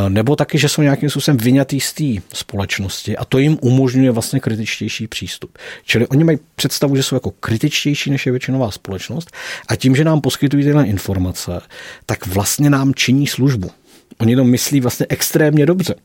[0.09, 2.03] nebo taky, že jsou nějakým způsobem vyňatý z té
[2.33, 5.57] společnosti a to jim umožňuje vlastně kritičtější přístup.
[5.85, 9.31] Čili oni mají představu, že jsou jako kritičtější než je většinová společnost
[9.67, 11.61] a tím, že nám poskytují tyhle informace,
[12.05, 13.71] tak vlastně nám činí službu.
[14.17, 15.95] Oni to myslí vlastně extrémně dobře.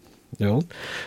[0.41, 0.61] Jo?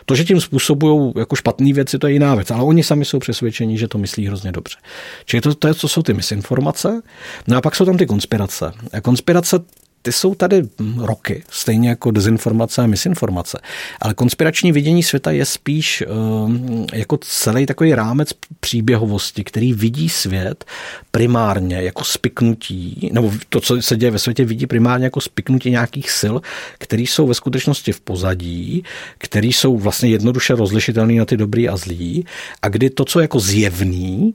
[0.05, 3.19] To, že tím způsobují jako špatné věci, to je jiná věc, ale oni sami jsou
[3.19, 4.77] přesvědčeni, že to myslí hrozně dobře.
[5.25, 7.01] Čili to, to, je, to jsou ty misinformace.
[7.47, 8.71] No a pak jsou tam ty konspirace.
[8.93, 9.59] A konspirace
[10.01, 10.63] ty jsou tady
[10.97, 13.59] roky, stejně jako dezinformace a misinformace.
[14.01, 16.51] Ale konspirační vidění světa je spíš uh,
[16.93, 20.65] jako celý takový rámec příběhovosti, který vidí svět
[21.11, 26.11] primárně jako spiknutí, nebo to, co se děje ve světě, vidí primárně jako spiknutí nějakých
[26.19, 26.35] sil,
[26.77, 28.83] které jsou ve skutečnosti v pozadí,
[29.17, 32.25] které jsou vlastně jednoduše rozlišitelné na ty dobrý a zlý,
[32.61, 34.33] a kdy to, co je jako zjevný,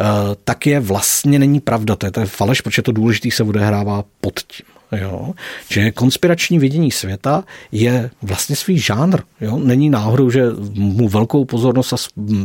[0.00, 0.04] eh,
[0.44, 1.96] tak je vlastně není pravda.
[1.96, 4.75] To je, to je faleš, protože to důležité se odehrává pod tím.
[4.92, 5.34] Jo?
[5.68, 9.20] Že konspirační vidění světa je vlastně svý žánr.
[9.40, 9.58] Jo?
[9.58, 10.44] Není náhodou, že
[10.74, 11.96] mu velkou pozornost a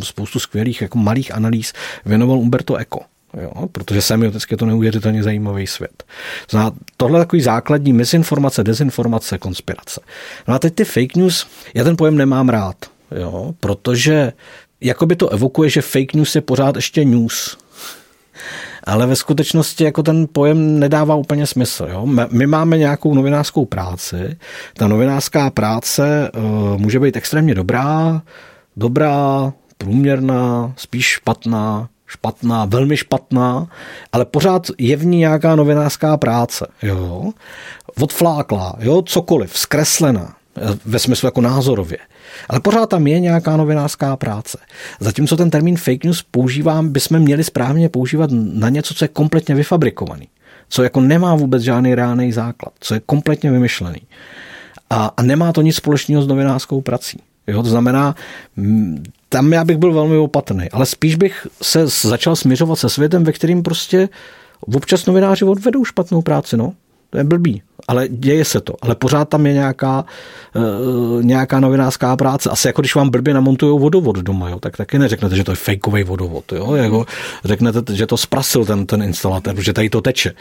[0.04, 1.74] spoustu skvělých jako malých analýz
[2.06, 3.00] věnoval Umberto Eco.
[3.42, 6.04] Jo, protože semioticky je to neuvěřitelně zajímavý svět.
[6.50, 10.02] Zná, tohle je takový základní misinformace, dezinformace, konspirace.
[10.48, 12.76] No a teď ty fake news, já ten pojem nemám rád,
[13.16, 14.34] jo, protože
[14.82, 17.58] jakoby to evokuje, že fake news je pořád ještě news
[18.84, 21.88] ale ve skutečnosti jako ten pojem nedává úplně smysl.
[21.92, 22.08] Jo?
[22.32, 24.38] My máme nějakou novinářskou práci,
[24.74, 28.22] ta novinářská práce uh, může být extrémně dobrá,
[28.78, 33.68] dobrá, průměrná, spíš špatná, špatná, velmi špatná,
[34.12, 36.68] ale pořád je v ní nějaká novinářská práce.
[36.82, 37.32] Jo?
[38.02, 39.02] Odfláklá, jo?
[39.02, 40.34] cokoliv, zkreslená,
[40.86, 41.98] ve smyslu jako názorově.
[42.50, 44.58] Ale pořád tam je nějaká novinářská práce.
[45.00, 49.56] Zatímco ten termín fake news používám, bychom měli správně používat na něco, co je kompletně
[49.56, 50.28] vyfabrikovaný.
[50.70, 54.02] co jako nemá vůbec žádný reálný základ, co je kompletně vymyšlený.
[54.90, 57.20] A, a nemá to nic společného s novinářskou prací.
[57.48, 58.16] Jo, to znamená,
[59.30, 63.32] tam já bych byl velmi opatrný, ale spíš bych se začal směřovat se světem, ve
[63.32, 64.10] kterým prostě
[64.76, 66.74] občas novináři odvedou špatnou práci, no.
[67.12, 68.74] To je blbý ale děje se to.
[68.82, 70.06] Ale pořád tam je nějaká,
[70.56, 72.50] uh, nějaká novinářská práce.
[72.50, 75.56] Asi jako když vám blbě namontují vodovod doma, jo, tak taky neřeknete, že to je
[75.56, 76.52] fejkový vodovod.
[76.52, 76.76] Jo?
[76.76, 77.06] Jako
[77.46, 80.34] řeknete, že to zprasil ten, ten instalatér, protože tady to teče.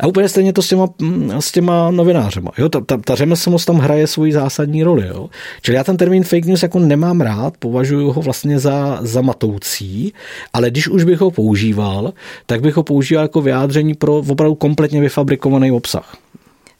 [0.00, 2.50] A úplně stejně to s těma, mm, s těma novinářema.
[2.58, 2.68] Jo?
[2.68, 5.06] Ta, ta, ta řemeslnost tam hraje svoji zásadní roli.
[5.06, 5.28] Jo?
[5.62, 10.12] Čili já ten termín fake news jako nemám rád, považuji ho vlastně za, za matoucí,
[10.52, 12.12] ale když už bych ho používal,
[12.46, 16.13] tak bych ho používal jako vyjádření pro opravdu kompletně vyfabrikovaný obsah.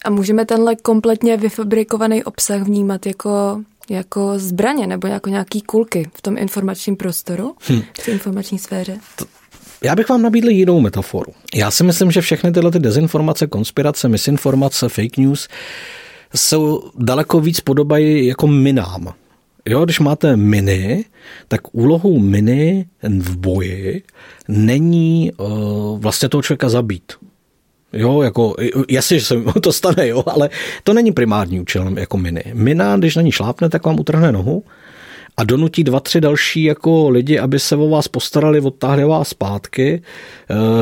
[0.05, 6.23] A můžeme tenhle kompletně vyfabrikovaný obsah vnímat jako, jako zbraně nebo jako nějaký kulky v
[6.23, 7.83] tom informačním prostoru, hm.
[8.01, 8.99] v té informační sféře?
[9.17, 9.25] To,
[9.85, 11.33] já bych vám nabídl jinou metaforu.
[11.55, 15.49] Já si myslím, že všechny tyhle ty dezinformace, konspirace, misinformace, fake news
[16.35, 19.13] jsou daleko víc podobají jako minám.
[19.67, 21.05] Jo, když máte miny,
[21.49, 24.03] tak úlohou miny v boji
[24.49, 27.13] není uh, vlastně toho člověka zabít.
[27.97, 28.55] Jo, jako,
[28.89, 30.51] jasně, že se to stane, jo, ale
[30.85, 32.45] to není primární účelem jako miny.
[32.53, 34.65] Mina, když na ní šlápne, tak vám utrhne nohu
[35.37, 40.03] a donutí dva, tři další jako lidi, aby se o vás postarali, odtáhli vás zpátky,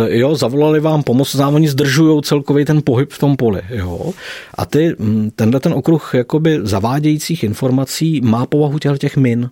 [0.09, 4.12] e, jo, zavolali vám pomoc, závodní zdržují celkový ten pohyb v tom poli, jo.
[4.55, 9.51] A ty, hm, tenhle ten okruh jakoby zavádějících informací má povahu těch, těch min.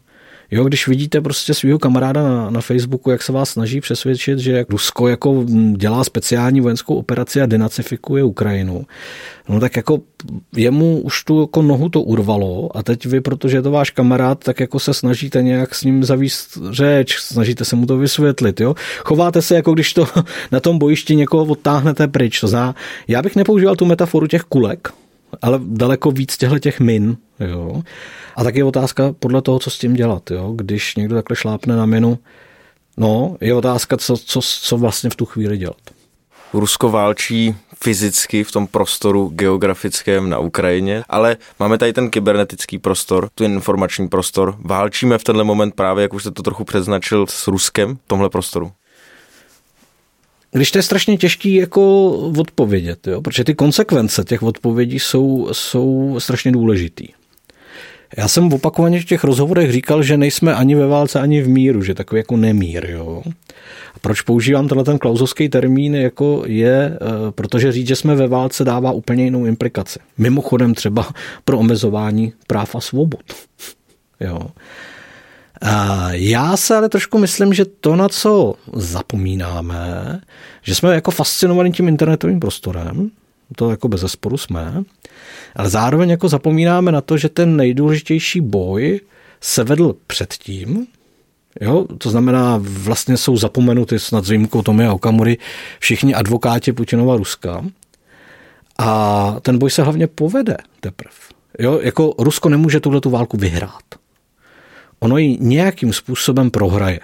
[0.51, 4.65] Jo, když vidíte prostě svého kamaráda na, na Facebooku, jak se vás snaží přesvědčit, že
[4.69, 5.45] Rusko jako
[5.77, 8.87] dělá speciální vojenskou operaci a denacifikuje Ukrajinu,
[9.49, 10.01] no tak jako
[10.57, 14.45] jemu už tu jako nohu to urvalo a teď vy, protože je to váš kamarád,
[14.45, 18.75] tak jako se snažíte nějak s ním zavíst řeč, snažíte se mu to vysvětlit, jo.
[19.05, 20.07] Chováte se jako když to
[20.53, 22.41] na tom bojišti někoho odtáhnete pryč.
[22.41, 22.75] To zná,
[23.09, 24.89] já bych nepoužíval tu metaforu těch kulek,
[25.43, 27.83] ale daleko víc těchto těch min, jo.
[28.37, 30.31] A tak je otázka podle toho, co s tím dělat.
[30.31, 30.53] Jo?
[30.57, 32.19] Když někdo takhle šlápne na minu,
[32.97, 35.81] no, je otázka, co, co, co vlastně v tu chvíli dělat.
[36.53, 43.29] Rusko válčí fyzicky v tom prostoru geografickém na Ukrajině, ale máme tady ten kybernetický prostor,
[43.35, 44.57] ten informační prostor.
[44.59, 48.31] Válčíme v tenhle moment právě, jak už jste to trochu předznačil, s Ruskem v tomhle
[48.31, 48.73] prostoru.
[50.53, 53.21] Když to je strašně těžký jako odpovědět, jo?
[53.21, 57.09] protože ty konsekvence těch odpovědí jsou, jsou strašně důležitý.
[58.17, 61.83] Já jsem opakovaně v těch rozhovorech říkal, že nejsme ani ve válce, ani v míru,
[61.83, 62.87] že takový jako nemír.
[62.91, 63.23] Jo.
[63.95, 66.99] A proč používám tenhle ten klauzovský termín, jako je, eh,
[67.31, 69.99] protože říct, že jsme ve válce, dává úplně jinou implikaci.
[70.19, 71.09] Mimochodem třeba
[71.45, 73.23] pro omezování práv a svobod.
[74.23, 74.41] Jo.
[76.11, 80.21] Já se ale trošku myslím, že to, na co zapomínáme,
[80.63, 83.11] že jsme jako fascinovaní tím internetovým prostorem,
[83.57, 84.83] to jako bez zesporu jsme,
[85.57, 89.01] ale zároveň jako zapomínáme na to, že ten nejdůležitější boj
[89.41, 90.87] se vedl předtím,
[91.61, 95.39] Jo, to znamená, vlastně jsou zapomenuty snad s výjimkou a Okamury
[95.79, 97.65] všichni advokáti Putinova Ruska.
[98.79, 101.15] A ten boj se hlavně povede teprve.
[101.59, 103.83] Jo, jako Rusko nemůže tuhle tu válku vyhrát.
[105.01, 107.01] Ono ji nějakým způsobem prohraje.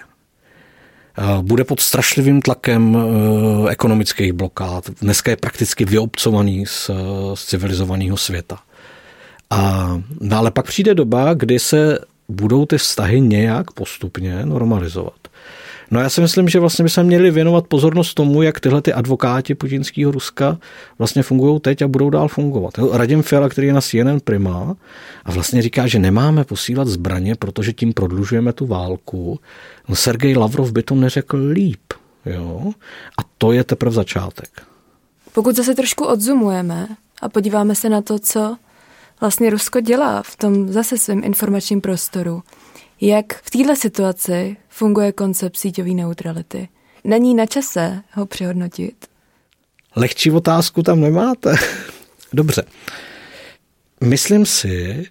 [1.41, 4.89] Bude pod strašlivým tlakem eh, ekonomických blokád.
[5.01, 6.91] Dneska je prakticky vyobcovaný z,
[7.33, 8.59] z civilizovaného světa.
[9.49, 15.26] A no ale pak přijde doba, kdy se budou ty vztahy nějak postupně normalizovat.
[15.91, 18.93] No já si myslím, že vlastně by se měli věnovat pozornost tomu, jak tyhle ty
[18.93, 20.57] advokáti putinského Ruska
[20.97, 22.73] vlastně fungují teď a budou dál fungovat.
[22.91, 24.75] Radim Fiala, který je na CNN Prima
[25.25, 29.39] a vlastně říká, že nemáme posílat zbraně, protože tím prodlužujeme tu válku.
[29.87, 31.93] No Sergej Lavrov by to neřekl líp.
[32.25, 32.71] Jo?
[33.19, 34.61] A to je teprve začátek.
[35.33, 36.87] Pokud zase trošku odzumujeme
[37.21, 38.57] a podíváme se na to, co
[39.21, 42.43] vlastně Rusko dělá v tom zase svém informačním prostoru,
[43.01, 46.69] jak v této situaci funguje koncept síťové neutrality?
[47.03, 49.05] Není na čase ho přehodnotit?
[49.95, 51.55] Lehčí otázku tam nemáte.
[52.33, 52.63] Dobře.
[54.03, 55.05] Myslím si,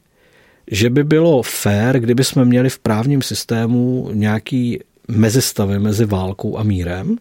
[0.71, 6.63] že by bylo fér, kdyby jsme měli v právním systému nějaký mezistavy mezi válkou a
[6.63, 7.17] mírem,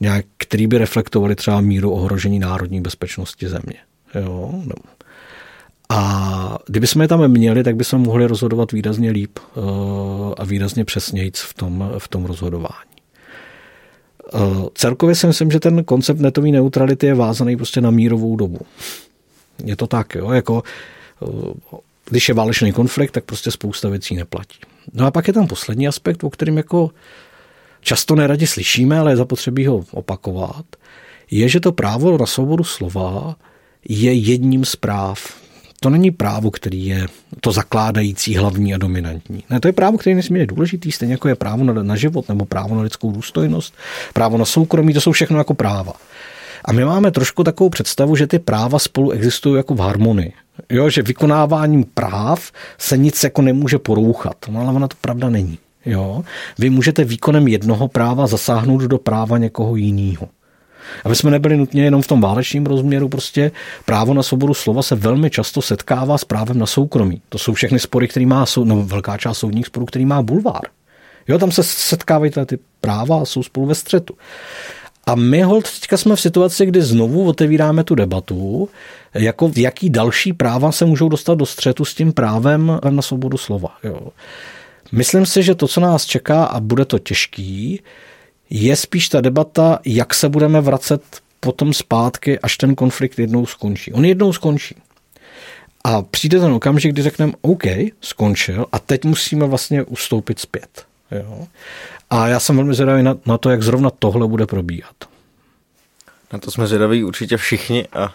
[0.00, 3.76] nějak, který by reflektovali třeba míru ohrožení národní bezpečnosti země.
[4.14, 4.50] Jo?
[4.66, 4.95] No.
[5.88, 9.60] A kdyby jsme je tam měli, tak bychom mohli rozhodovat výrazně líp eh,
[10.36, 12.90] a výrazně přesněji v tom, v tom rozhodování.
[14.34, 14.38] Eh,
[14.74, 18.58] celkově si myslím, že ten koncept netové neutrality je vázaný prostě na mírovou dobu.
[19.64, 20.62] Je to tak, jo, jako
[21.22, 21.78] eh,
[22.10, 24.58] když je válečný konflikt, tak prostě spousta věcí neplatí.
[24.92, 26.90] No a pak je tam poslední aspekt, o kterém jako
[27.80, 30.64] často neradi slyšíme, ale je zapotřebí ho opakovat.
[31.30, 33.36] je, že to právo na svobodu slova
[33.88, 35.45] je jedním z práv.
[35.86, 37.06] To není právo, který je
[37.40, 39.44] to zakládající, hlavní a dominantní.
[39.50, 42.28] Ne, to je právo, které je nesmírně důležitý, stejně jako je právo na, na život
[42.28, 43.74] nebo právo na lidskou důstojnost,
[44.12, 45.92] právo na soukromí, to jsou všechno jako práva.
[46.64, 50.32] A my máme trošku takovou představu, že ty práva spolu existují jako v harmonii.
[50.70, 54.36] Jo, že vykonáváním práv se nic jako nemůže porouchat.
[54.48, 55.58] No ale ona to pravda není.
[55.84, 56.24] Jo?
[56.58, 60.28] Vy můžete výkonem jednoho práva zasáhnout do práva někoho jiného.
[61.04, 63.50] Aby jsme nebyli nutně jenom v tom válečném rozměru, prostě
[63.84, 67.22] právo na svobodu slova se velmi často setkává s právem na soukromí.
[67.28, 70.62] To jsou všechny spory, který má, no, velká část soudních sporů, který má bulvár.
[71.28, 74.14] Jo, tam se setkávají ty práva a jsou spolu ve střetu.
[75.06, 78.68] A my hold teďka jsme v situaci, kdy znovu otevíráme tu debatu,
[79.14, 83.76] jako jaký další práva se můžou dostat do střetu s tím právem na svobodu slova.
[83.84, 84.08] Jo.
[84.92, 87.80] Myslím si, že to, co nás čeká, a bude to těžký,
[88.50, 91.02] je spíš ta debata, jak se budeme vracet
[91.40, 93.92] potom zpátky, až ten konflikt jednou skončí.
[93.92, 94.74] On jednou skončí.
[95.84, 97.64] A přijde ten okamžik, kdy řekneme, OK,
[98.00, 100.86] skončil a teď musíme vlastně ustoupit zpět.
[101.10, 101.46] Jo?
[102.10, 104.94] A já jsem velmi zvědavý na, na to, jak zrovna tohle bude probíhat.
[106.32, 108.14] Na to jsme zvědaví určitě všichni a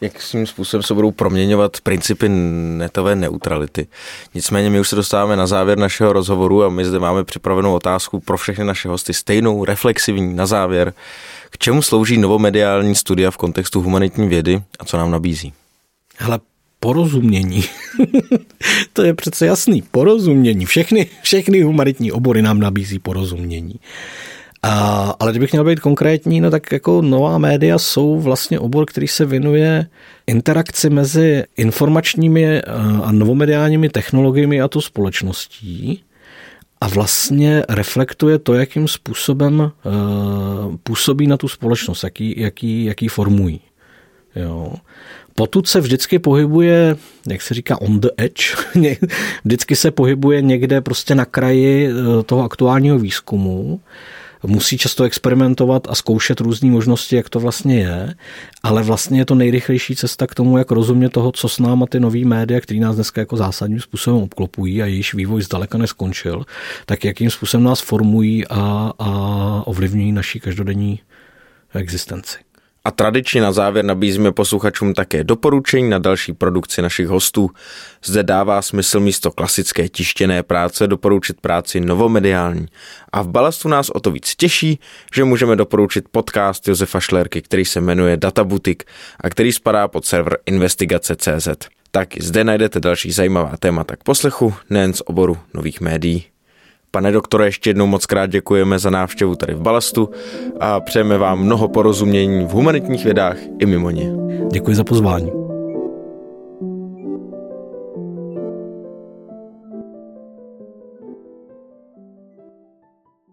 [0.00, 3.86] jak svým způsobem se budou proměňovat principy netové neutrality.
[4.34, 8.20] Nicméně my už se dostáváme na závěr našeho rozhovoru a my zde máme připravenou otázku
[8.20, 10.92] pro všechny naše hosty, stejnou, reflexivní na závěr.
[11.50, 15.52] K čemu slouží novomediální studia v kontextu humanitní vědy a co nám nabízí?
[16.16, 16.38] Hele,
[16.80, 17.64] porozumění.
[18.92, 19.82] to je přece jasný.
[19.90, 20.66] Porozumění.
[20.66, 23.80] Všechny, všechny humanitní obory nám nabízí porozumění.
[24.66, 29.08] A, ale kdybych měl být konkrétní, no tak jako nová média jsou vlastně obor, který
[29.08, 29.86] se věnuje
[30.26, 32.62] interakci mezi informačními
[33.02, 36.02] a novomediálními technologiemi a tu společností
[36.80, 43.60] a vlastně reflektuje to, jakým způsobem uh, působí na tu společnost, jaký, jaký, jaký formují.
[44.36, 44.72] Jo.
[45.34, 46.96] Potud se vždycky pohybuje,
[47.28, 48.56] jak se říká, on the edge.
[49.44, 53.80] vždycky se pohybuje někde prostě na kraji eh, toho aktuálního výzkumu.
[54.42, 58.14] Musí často experimentovat a zkoušet různé možnosti, jak to vlastně je,
[58.62, 62.00] ale vlastně je to nejrychlejší cesta k tomu, jak rozumět toho, co s náma ty
[62.00, 66.44] nový média, který nás dneska jako zásadním způsobem obklopují a jejíž vývoj zdaleka neskončil,
[66.86, 69.10] tak jakým způsobem nás formují a, a
[69.66, 71.00] ovlivňují naší každodenní
[71.74, 72.38] existenci.
[72.86, 77.50] A tradičně na závěr nabízíme posluchačům také doporučení na další produkci našich hostů.
[78.04, 82.66] Zde dává smysl místo klasické tištěné práce doporučit práci novomediální.
[83.12, 84.80] A v Balastu nás o to víc těší,
[85.14, 88.84] že můžeme doporučit podcast Josefa Šlerky, který se jmenuje Databutik
[89.20, 91.48] a který spadá pod server investigace.cz.
[91.90, 96.35] Tak zde najdete další zajímavá témata k poslechu, nejen z oboru nových médií.
[96.96, 100.10] Pane doktore, ještě jednou moc krát děkujeme za návštěvu tady v Balastu
[100.60, 104.12] a přejeme vám mnoho porozumění v humanitních vědách i mimo ně.
[104.52, 105.32] Děkuji za pozvání.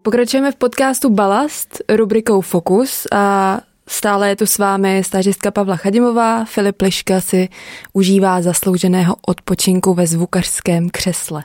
[0.02, 6.44] Pokračujeme v podcastu Balast rubrikou Fokus a Stále je tu s vámi stážistka Pavla Chadimová.
[6.44, 7.48] Filip Liška si
[7.92, 11.44] užívá zaslouženého odpočinku ve zvukařském křesle.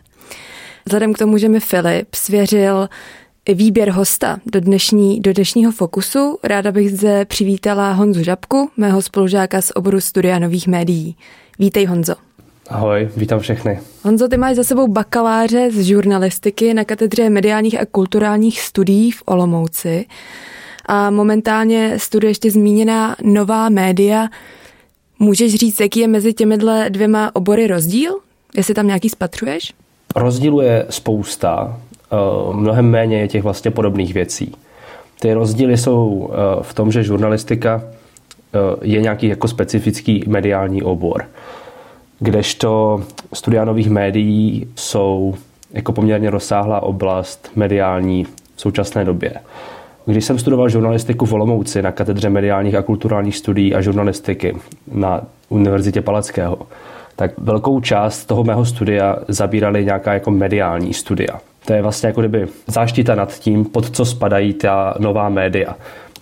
[0.86, 2.90] Vzhledem k tomu, že mi Filip svěřil
[3.54, 9.62] výběr hosta do, dnešní, do dnešního fokusu, ráda bych zde přivítala Honzu Žabku, mého spolužáka
[9.62, 11.16] z oboru studia nových médií.
[11.60, 12.16] Vítej Honzo.
[12.70, 13.80] Ahoj, vítám všechny.
[14.04, 19.24] Honzo, ty máš za sebou bakaláře z žurnalistiky na katedře mediálních a kulturálních studií v
[19.26, 20.06] Olomouci
[20.86, 24.28] a momentálně studuješ ještě zmíněná nová média.
[25.20, 26.58] Můžeš říct, jaký je mezi těmi
[26.90, 28.20] dvěma obory rozdíl?
[28.58, 29.74] Jestli tam nějaký spatřuješ?
[30.16, 31.78] Rozdílu je spousta,
[32.12, 32.16] eh,
[32.54, 34.56] mnohem méně je těch vlastně podobných věcí.
[35.20, 41.26] Ty rozdíly jsou eh, v tom, že žurnalistika eh, je nějaký jako specifický mediální obor,
[42.20, 43.04] kdežto
[43.34, 45.36] studia nových médií jsou
[45.74, 49.34] jako poměrně rozsáhlá oblast mediální v současné době.
[50.06, 54.56] Když jsem studoval žurnalistiku v Olomouci na katedře mediálních a kulturálních studií a žurnalistiky
[54.92, 56.58] na Univerzitě Palackého,
[57.20, 61.40] tak velkou část toho mého studia zabírali nějaká jako mediální studia.
[61.66, 65.76] To je vlastně jako kdyby záštita nad tím, pod co spadají ta nová média.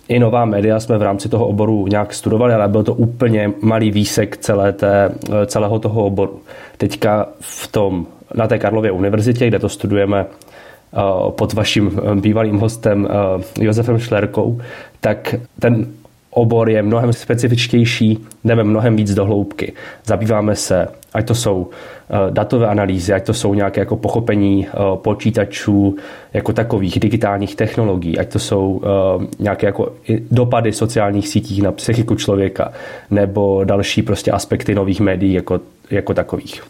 [0.08, 3.90] I nová média jsme v rámci toho oboru nějak studovali, ale byl to úplně malý
[3.90, 5.10] výsek celé té,
[5.46, 6.40] celého toho oboru.
[6.76, 10.98] Teďka v tom, na té Karlově univerzitě, kde to studujeme eh,
[11.30, 14.60] pod vaším eh, bývalým hostem eh, Josefem Šlerkou,
[15.00, 15.86] tak ten
[16.30, 19.72] obor je mnohem specifičtější, jdeme mnohem víc do hloubky.
[20.04, 21.68] Zabýváme se, ať to jsou
[22.10, 25.96] eh, datové analýzy, ať to jsou nějaké jako pochopení eh, počítačů
[26.32, 29.92] jako takových digitálních technologií, ať to jsou eh, nějaké jako
[30.30, 32.72] dopady sociálních sítí na psychiku člověka,
[33.10, 35.60] nebo další prostě aspekty nových médií jako,
[35.90, 36.62] jako takových.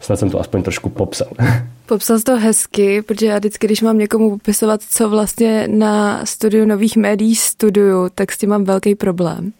[0.00, 1.28] Snad jsem to aspoň trošku popsal.
[1.86, 6.64] Popsal jsi to hezky, protože já vždycky, když mám někomu popisovat, co vlastně na studiu
[6.64, 9.52] nových médií studuju, tak s tím mám velký problém.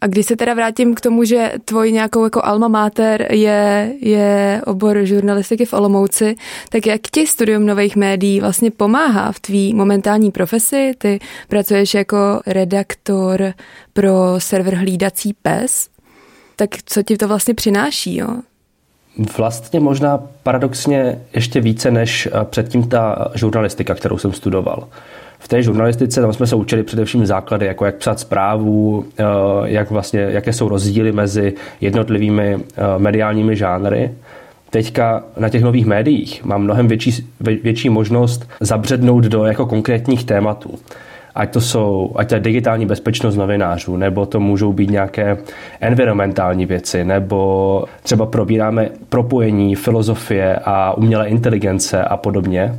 [0.00, 4.62] A když se teda vrátím k tomu, že tvoj nějakou jako alma mater je, je
[4.66, 6.36] obor žurnalistiky v Olomouci,
[6.68, 10.92] tak jak ti studium nových médií vlastně pomáhá v tvý momentální profesi?
[10.98, 11.18] Ty
[11.48, 13.52] pracuješ jako redaktor
[13.92, 15.88] pro server Hlídací pes,
[16.56, 18.16] tak co ti to vlastně přináší?
[18.16, 18.28] Jo?
[19.36, 24.88] Vlastně možná paradoxně ještě více než eh, předtím ta žurnalistika, kterou jsem studoval.
[25.38, 29.24] V té žurnalistice tam jsme se učili především základy, jako jak psát zprávu, eh,
[29.64, 34.10] jak vlastně, jaké jsou rozdíly mezi jednotlivými eh, mediálními žánry.
[34.70, 40.78] Teďka na těch nových médiích mám mnohem větší, větší možnost zabřednout do jako konkrétních tématů
[41.34, 45.36] ať to jsou, ať to je digitální bezpečnost novinářů, nebo to můžou být nějaké
[45.80, 52.74] environmentální věci, nebo třeba probíráme propojení filozofie a umělé inteligence a podobně.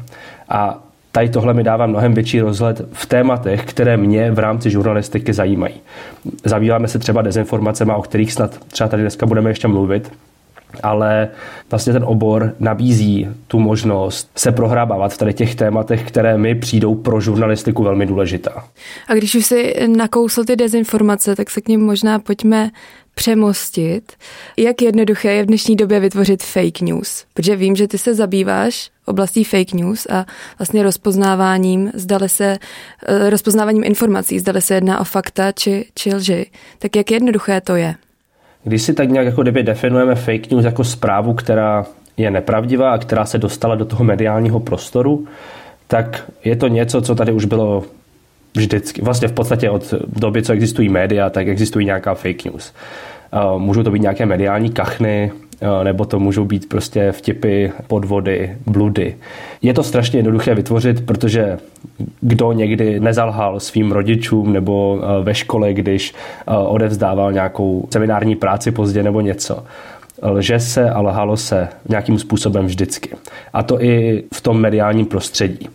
[0.49, 0.79] A
[1.11, 5.75] tady tohle mi dává mnohem větší rozhled v tématech, které mě v rámci žurnalistiky zajímají.
[6.45, 10.11] Zabýváme se třeba dezinformacemi, o kterých snad třeba tady dneska budeme ještě mluvit,
[10.83, 11.29] ale
[11.71, 16.95] vlastně ten obor nabízí tu možnost se prohrábávat v tady těch tématech, které mi přijdou
[16.95, 18.63] pro žurnalistiku velmi důležitá.
[19.07, 22.69] A když už si nakousl ty dezinformace, tak se k ním možná pojďme
[23.15, 24.13] přemostit.
[24.57, 27.25] Jak jednoduché je v dnešní době vytvořit fake news?
[27.33, 30.25] Protože vím, že ty se zabýváš oblastí fake news a
[30.59, 32.57] vlastně rozpoznáváním, zdali se,
[33.07, 36.45] eh, rozpoznáváním informací, zdali se jedná o fakta či, či lži.
[36.79, 37.95] Tak jak jednoduché to je?
[38.63, 41.85] Když si tak nějak jako kdyby definujeme fake news jako zprávu, která
[42.17, 45.27] je nepravdivá a která se dostala do toho mediálního prostoru,
[45.87, 47.83] tak je to něco, co tady už bylo
[48.55, 49.01] vždycky.
[49.01, 52.73] Vlastně v podstatě od doby, co existují média, tak existují nějaká fake news.
[53.57, 55.31] Můžou to být nějaké mediální kachny,
[55.83, 59.15] nebo to můžou být prostě vtipy, podvody, bludy.
[59.61, 61.57] Je to strašně jednoduché vytvořit, protože
[62.21, 66.13] kdo někdy nezalhal svým rodičům nebo ve škole, když
[66.65, 69.63] odevzdával nějakou seminární práci pozdě nebo něco.
[70.21, 73.09] Lže se a lhalo se nějakým způsobem vždycky.
[73.53, 75.69] A to i v tom mediálním prostředí.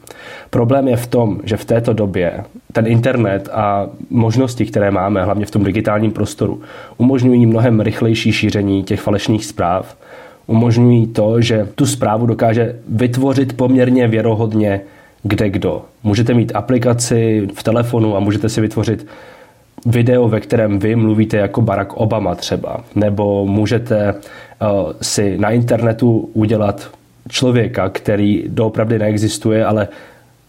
[0.51, 5.47] Problém je v tom, že v této době ten internet a možnosti, které máme, hlavně
[5.47, 6.61] v tom digitálním prostoru,
[6.97, 9.97] umožňují mnohem rychlejší šíření těch falešných zpráv.
[10.47, 14.80] Umožňují to, že tu zprávu dokáže vytvořit poměrně věrohodně
[15.22, 15.82] kde kdo.
[16.03, 19.07] Můžete mít aplikaci v telefonu a můžete si vytvořit
[19.87, 26.31] video, ve kterém vy mluvíte jako Barack Obama třeba, nebo můžete uh, si na internetu
[26.33, 26.91] udělat
[27.29, 29.89] člověka, který doopravdy neexistuje, ale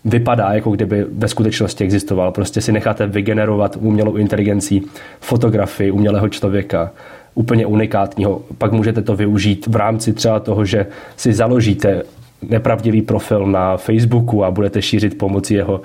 [0.05, 2.31] vypadá, jako kdyby ve skutečnosti existoval.
[2.31, 4.85] Prostě si necháte vygenerovat umělou inteligencí
[5.19, 6.91] fotografii umělého člověka,
[7.35, 8.41] úplně unikátního.
[8.57, 12.03] Pak můžete to využít v rámci třeba toho, že si založíte
[12.49, 15.81] nepravdivý profil na Facebooku a budete šířit pomocí jeho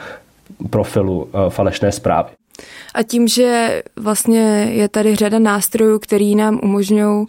[0.71, 2.29] profilu eh, falešné zprávy.
[2.95, 7.27] A tím, že vlastně je tady řada nástrojů, který nám umožňují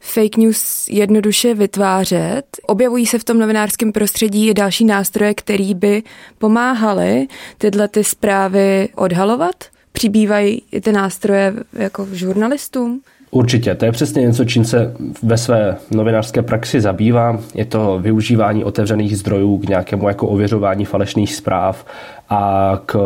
[0.00, 2.42] fake news jednoduše vytvářet.
[2.66, 6.02] Objevují se v tom novinářském prostředí i další nástroje, které by
[6.38, 7.26] pomáhaly
[7.58, 9.64] tyhle ty zprávy odhalovat?
[9.92, 13.00] Přibývají i ty nástroje jako žurnalistům?
[13.30, 17.40] Určitě, to je přesně něco, čím se ve své novinářské praxi zabývá.
[17.54, 21.86] Je to využívání otevřených zdrojů k nějakému jako ověřování falešných zpráv
[22.28, 22.96] a k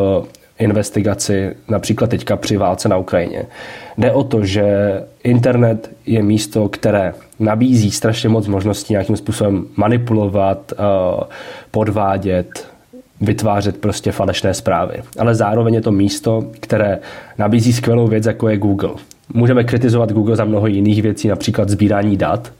[0.60, 3.44] investigaci například teďka při válce na Ukrajině.
[3.98, 4.64] Jde o to, že
[5.24, 10.76] internet je místo, které nabízí strašně moc možností nějakým způsobem manipulovat, eh,
[11.70, 12.70] podvádět,
[13.20, 14.94] vytvářet prostě falešné zprávy.
[15.18, 16.98] Ale zároveň je to místo, které
[17.38, 18.90] nabízí skvělou věc, jako je Google.
[19.34, 22.52] Můžeme kritizovat Google za mnoho jiných věcí, například sbírání dat,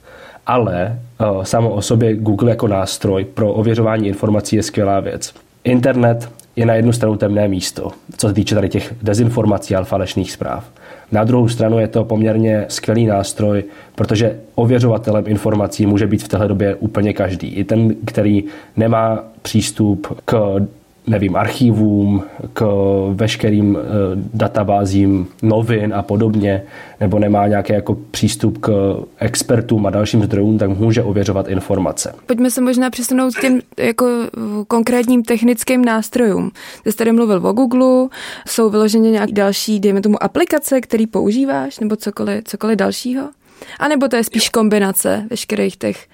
[0.47, 5.33] ale uh, samo o sobě Google jako nástroj pro ověřování informací je skvělá věc.
[5.63, 6.29] Internet
[6.61, 10.71] je na jednu stranu temné místo, co se týče tady těch dezinformací a falešných zpráv.
[11.11, 13.63] Na druhou stranu je to poměrně skvělý nástroj,
[13.95, 17.47] protože ověřovatelem informací může být v téhle době úplně každý.
[17.47, 18.43] I ten, který
[18.77, 20.59] nemá přístup k
[21.07, 22.23] nevím, archivům,
[22.53, 22.65] k
[23.13, 23.81] veškerým eh,
[24.33, 26.63] databázím novin a podobně,
[26.99, 32.15] nebo nemá nějaký jako přístup k expertům a dalším zdrojům, tak může ověřovat informace.
[32.25, 34.05] Pojďme se možná přesunout k těm jako
[34.67, 36.51] konkrétním technickým nástrojům.
[36.83, 38.07] Ty jsi tady mluvil o Google,
[38.47, 43.29] jsou vyloženě nějaké další, dejme tomu, aplikace, který používáš, nebo cokoliv, cokoliv dalšího?
[43.79, 46.07] A nebo to je spíš kombinace veškerých těch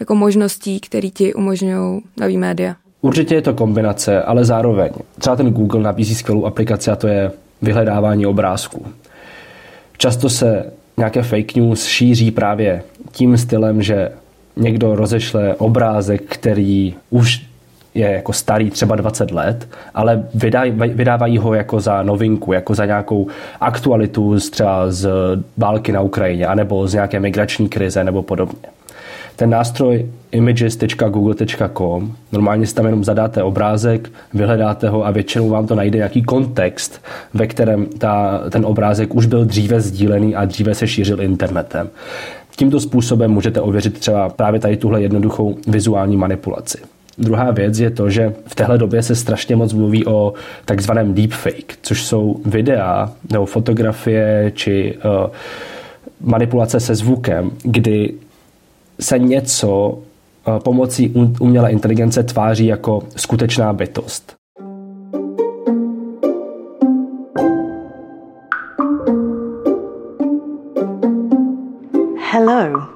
[0.00, 2.76] jako možností, které ti umožňují nový média?
[3.04, 4.90] Určitě je to kombinace, ale zároveň.
[5.18, 7.30] Třeba ten Google nabízí skvělou aplikaci a to je
[7.62, 8.86] vyhledávání obrázků.
[9.98, 12.82] Často se nějaké fake news šíří právě
[13.12, 14.10] tím stylem, že
[14.56, 17.46] někdo rozešle obrázek, který už
[17.94, 20.24] je jako starý třeba 20 let, ale
[20.94, 23.26] vydávají ho jako za novinku, jako za nějakou
[23.60, 25.10] aktualitu třeba z
[25.56, 28.68] války na Ukrajině, anebo z nějaké migrační krize nebo podobně.
[29.36, 35.74] Ten nástroj images.google.com, normálně si tam jenom zadáte obrázek, vyhledáte ho a většinou vám to
[35.74, 37.02] najde nějaký kontext,
[37.34, 41.88] ve kterém ta, ten obrázek už byl dříve sdílený a dříve se šířil internetem.
[42.56, 46.78] Tímto způsobem můžete ověřit třeba právě tady tuhle jednoduchou vizuální manipulaci.
[47.18, 50.32] Druhá věc je to, že v téhle době se strašně moc mluví o
[50.64, 55.30] takzvaném deepfake, což jsou videa nebo fotografie či uh,
[56.20, 58.14] manipulace se zvukem, kdy
[59.00, 59.98] se něco
[60.46, 64.34] eh, pomocí umělé inteligence tváří jako skutečná bytost.
[72.32, 72.88] Hello.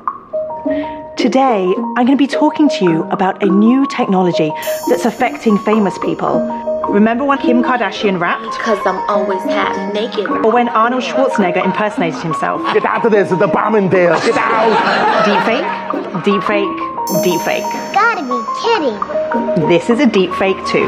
[1.16, 1.62] Today,
[1.96, 4.52] I'm going to be talking to you about a new technology
[4.88, 6.67] that's affecting famous people.
[6.90, 8.56] Remember when Kim Kardashian rapped?
[8.56, 10.26] Because I'm always half naked.
[10.26, 12.62] Or when Arnold Schwarzenegger impersonated himself?
[12.72, 14.18] Get out of this, it's a bombing deal.
[14.20, 15.18] Get out!
[15.26, 17.62] deep fake, deep fake, deep fake.
[17.92, 19.68] Gotta be kidding.
[19.68, 20.86] This is a deep fake too.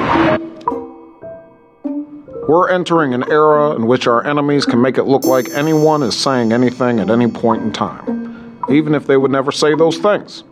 [2.48, 6.16] We're entering an era in which our enemies can make it look like anyone is
[6.16, 10.44] saying anything at any point in time, even if they would never say those things.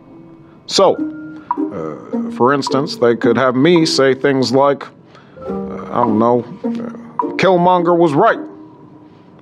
[0.67, 0.93] So,
[1.57, 4.83] uh, for instance, they could have me say things like,
[5.89, 6.43] I don't know,
[7.37, 8.39] Killmonger was right.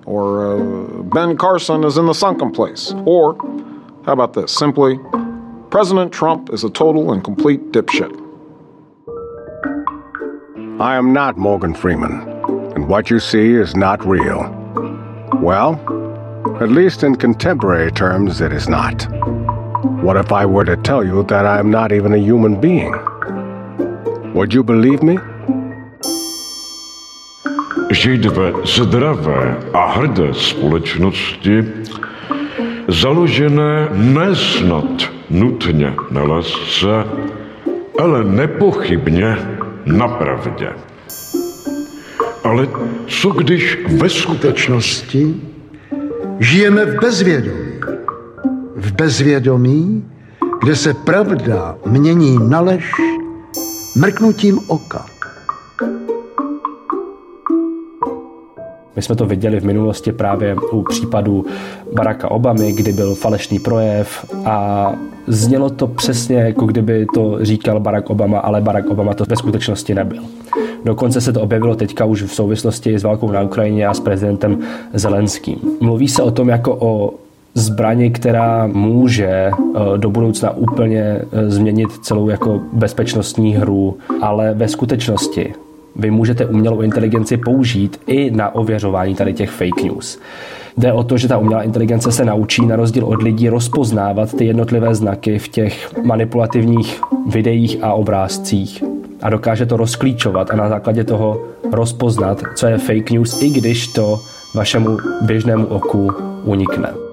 [0.06, 2.94] Or uh, Ben Carson is in the sunken place.
[3.06, 3.36] Or,
[4.06, 4.54] how about this?
[4.54, 4.98] Simply,
[5.70, 8.14] President Trump is a total and complete dipshit.
[10.80, 12.22] I am not Morgan Freeman,
[12.76, 14.54] and what you see is not real.
[15.42, 15.76] Well,
[16.62, 19.06] at least in contemporary terms, it is not.
[20.02, 22.94] What if I were to tell you that I am not even a human being?
[24.34, 25.18] Would you believe me?
[27.92, 31.66] Žít ve zdravé a hrdé společnosti,
[32.88, 37.04] založené nesnad nutně na lásce,
[38.00, 39.38] ale nepochybně
[39.86, 40.70] na pravdě.
[42.44, 42.68] Ale
[43.08, 45.36] co když ve skutečnosti
[46.40, 47.74] žijeme v bezvědomí?
[48.76, 50.06] V bezvědomí,
[50.62, 52.92] kde se pravda mění na lež
[53.96, 55.06] mrknutím oka.
[58.98, 61.46] My jsme to viděli v minulosti právě u případu
[61.94, 64.94] Baracka Obamy, kdy byl falešný projev a
[65.28, 69.96] znělo to přesně, jako kdyby to říkal Barack Obama, ale Barack Obama to ve skutečnosti
[69.96, 70.24] nebyl.
[70.86, 74.60] Dokonce se to objevilo teďka už v souvislosti s válkou na Ukrajině a s prezidentem
[74.94, 75.58] Zelenským.
[75.82, 77.14] Mluví se o tom jako o
[77.54, 79.52] zbraně, která může eh,
[79.98, 85.54] do budoucna úplně eh, změnit celou jako bezpečnostní hru, ale ve skutečnosti
[85.98, 90.20] vy můžete umělou inteligenci použít i na ověřování tady těch fake news.
[90.78, 94.46] Jde o to, že ta umělá inteligence se naučí na rozdíl od lidí rozpoznávat ty
[94.46, 98.84] jednotlivé znaky v těch manipulativních videích a obrázcích
[99.22, 101.42] a dokáže to rozklíčovat a na základě toho
[101.72, 104.20] rozpoznat, co je fake news, i když to
[104.56, 106.12] vašemu běžnému oku
[106.44, 107.07] unikne.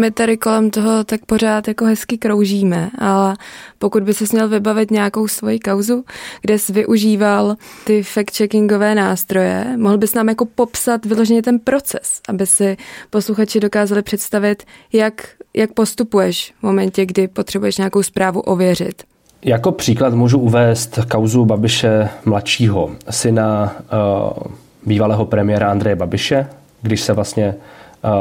[0.00, 3.36] My tady kolem toho tak pořád jako hezky kroužíme, ale
[3.78, 6.04] pokud by se měl vybavit nějakou svoji kauzu,
[6.40, 12.46] kde jsi využíval ty fact-checkingové nástroje, mohl bys nám jako popsat vyloženě ten proces, aby
[12.46, 12.76] si
[13.10, 19.02] posluchači dokázali představit, jak, jak postupuješ v momentě, kdy potřebuješ nějakou zprávu ověřit.
[19.42, 24.52] Jako příklad můžu uvést kauzu Babiše mladšího, syna uh,
[24.86, 26.46] bývalého premiéra Andreje Babiše,
[26.82, 27.54] když se vlastně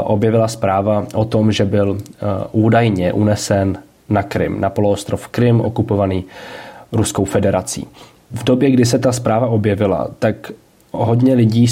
[0.03, 3.77] objevila zpráva o tom, že byl eh, údajně unesen
[4.09, 6.25] na Krym, na poloostrov Krym, okupovaný
[6.91, 7.87] Ruskou federací.
[8.31, 10.51] V době, kdy se ta zpráva objevila, tak
[10.91, 11.67] hodně lidí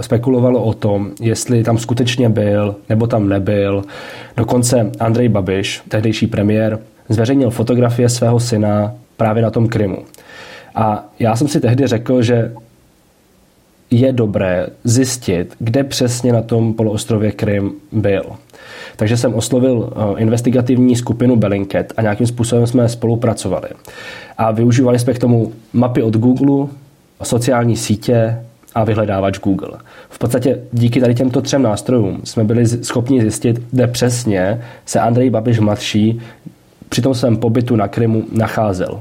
[0.00, 3.84] spekulovalo o tom, jestli tam skutečně byl nebo tam nebyl.
[4.36, 9.98] Dokonce Andrej Babiš, tehdejší premiér, zveřejnil fotografie svého syna právě na tom Krymu.
[10.74, 12.52] A já jsem si tehdy řekl, že
[13.90, 18.22] je dobré zjistit, kde přesně na tom poloostrově Krym byl.
[18.96, 23.68] Takže jsem oslovil eh, investigativní skupinu Bellingcat a nějakým způsobem jsme spolupracovali.
[24.38, 26.66] A využívali jsme k tomu mapy od Google,
[27.22, 28.36] sociální sítě
[28.74, 29.78] a vyhledávač Google.
[30.08, 35.30] V podstatě díky tady těmto třem nástrojům jsme byli schopni zjistit, kde přesně se Andrej
[35.30, 36.20] Babiš mladší
[36.90, 39.00] při tom svém pobytu na Krymu nacházel.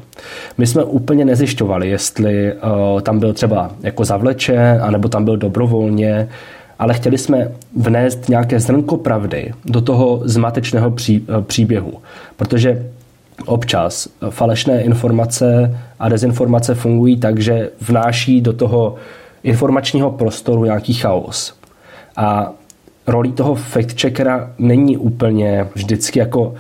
[0.58, 6.28] My jsme úplně nezjišťovali, jestli uh, tam byl třeba jako zavlečen, anebo tam byl dobrovolně,
[6.80, 11.94] ale chtěli jsme vnést nějaké zrnko pravdy do toho zmatečného pří, uh, příběhu,
[12.36, 12.86] protože
[13.46, 18.96] občas falešné informace a dezinformace fungují tak, že vnáší do toho
[19.44, 21.54] informačního prostoru nějaký chaos.
[22.18, 22.52] A
[23.08, 26.54] rolí toho fact-checkera není úplně vždycky jako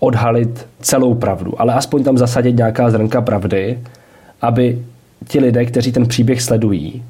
[0.00, 3.78] odhalit celou pravdu, ale aspoň tam zasadit nějaká zrnka pravdy,
[4.40, 4.84] aby
[5.28, 7.02] ti lidé, kteří ten příběh sledují,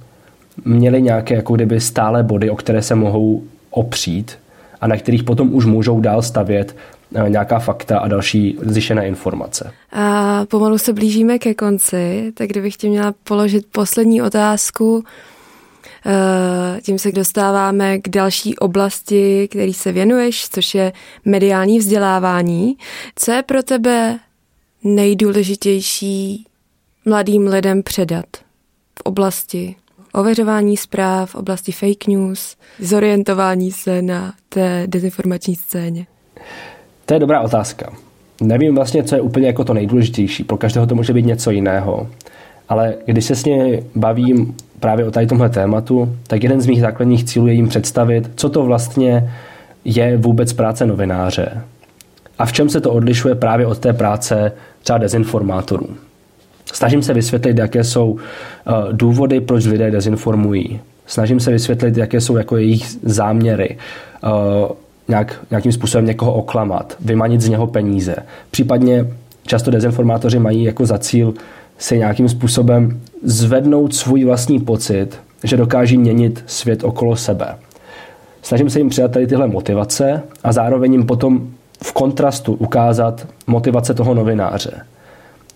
[0.64, 4.38] měli nějaké jako kdyby stále body, o které se mohou opřít
[4.80, 6.76] a na kterých potom už můžou dál stavět
[7.14, 9.72] eh, nějaká fakta a další zjištěné informace.
[9.92, 15.04] A pomalu se blížíme ke konci, tak kdybych tě měla položit poslední otázku,
[16.82, 20.92] tím se dostáváme k další oblasti, který se věnuješ, což je
[21.24, 22.76] mediální vzdělávání.
[23.16, 24.18] Co je pro tebe
[24.84, 26.46] nejdůležitější
[27.04, 28.26] mladým lidem předat
[28.98, 29.76] v oblasti
[30.12, 36.06] ověřování zpráv, v oblasti fake news, zorientování se na té dezinformační scéně?
[37.06, 37.92] To je dobrá otázka.
[38.42, 40.44] Nevím vlastně, co je úplně jako to nejdůležitější.
[40.44, 42.08] Pro každého to může být něco jiného.
[42.70, 46.80] Ale když se s ně bavím právě o tady tomhle tématu, tak jeden z mých
[46.80, 49.30] základních cílů je jim představit, co to vlastně
[49.84, 51.62] je vůbec práce novináře
[52.40, 54.52] a v čem se to odlišuje právě od té práce
[54.82, 55.86] třeba dezinformátorů.
[56.72, 60.80] Snažím se vysvětlit, jaké jsou eh, důvody, proč lidé dezinformují.
[61.06, 63.78] Snažím se vysvětlit, jaké jsou jako jejich záměry,
[64.24, 64.28] eh,
[65.08, 68.16] nějak, nějakým způsobem někoho oklamat, vymanit z něho peníze.
[68.50, 69.06] Případně
[69.46, 71.34] často dezinformátoři mají jako za cíl
[71.80, 75.08] se nějakým způsobem zvednout svůj vlastní pocit,
[75.44, 77.46] že dokáží měnit svět okolo sebe.
[78.42, 81.48] Snažím se jim přidat tady tyhle motivace a zároveň jim potom
[81.82, 84.72] v kontrastu ukázat motivace toho novináře.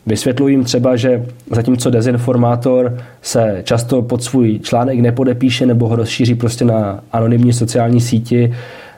[0.06, 6.34] Vysvětluji jim třeba, že zatímco dezinformátor se často pod svůj článek nepodepíše nebo ho rozšíří
[6.34, 8.54] prostě na anonymní sociální síti,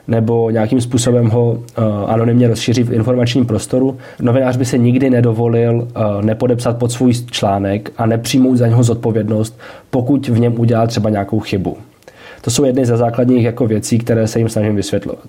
[0.07, 1.61] nebo nějakým způsobem ho uh,
[2.07, 7.91] anonymně rozšíří v informačním prostoru, novinář by se nikdy nedovolil uh, nepodepsat pod svůj článek
[7.97, 11.77] a nepřijmout za něho zodpovědnost, pokud v něm udělá třeba nějakou chybu.
[12.41, 15.27] To jsou jedny ze základních jako věcí, které se jim snažím vysvětlovat.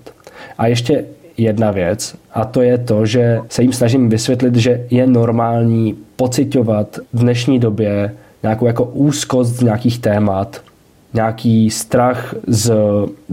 [0.57, 1.05] A ještě
[1.37, 6.99] jedna věc, a to je to, že se jim snažím vysvětlit, že je normální pocitovat
[7.13, 8.11] v dnešní době
[8.43, 10.61] nějakou jako úzkost z nějakých témat,
[11.13, 12.73] nějaký strach z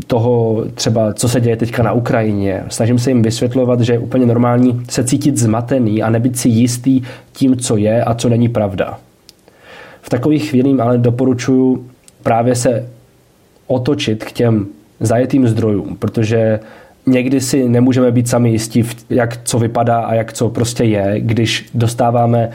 [0.06, 2.64] toho třeba, co se děje teďka na Ukrajině.
[2.68, 7.02] Snažím se jim vysvětlovat, že je úplně normální se cítit zmatený a nebyt si jistý
[7.32, 8.98] tím, co je a co není pravda.
[10.02, 11.86] V takových chvílích ale doporučuji
[12.22, 12.88] právě se
[13.66, 14.66] otočit k těm
[15.00, 16.60] zajetým zdrojům, protože
[17.06, 21.70] někdy si nemůžeme být sami jistí, jak co vypadá a jak co prostě je, když
[21.74, 22.50] dostáváme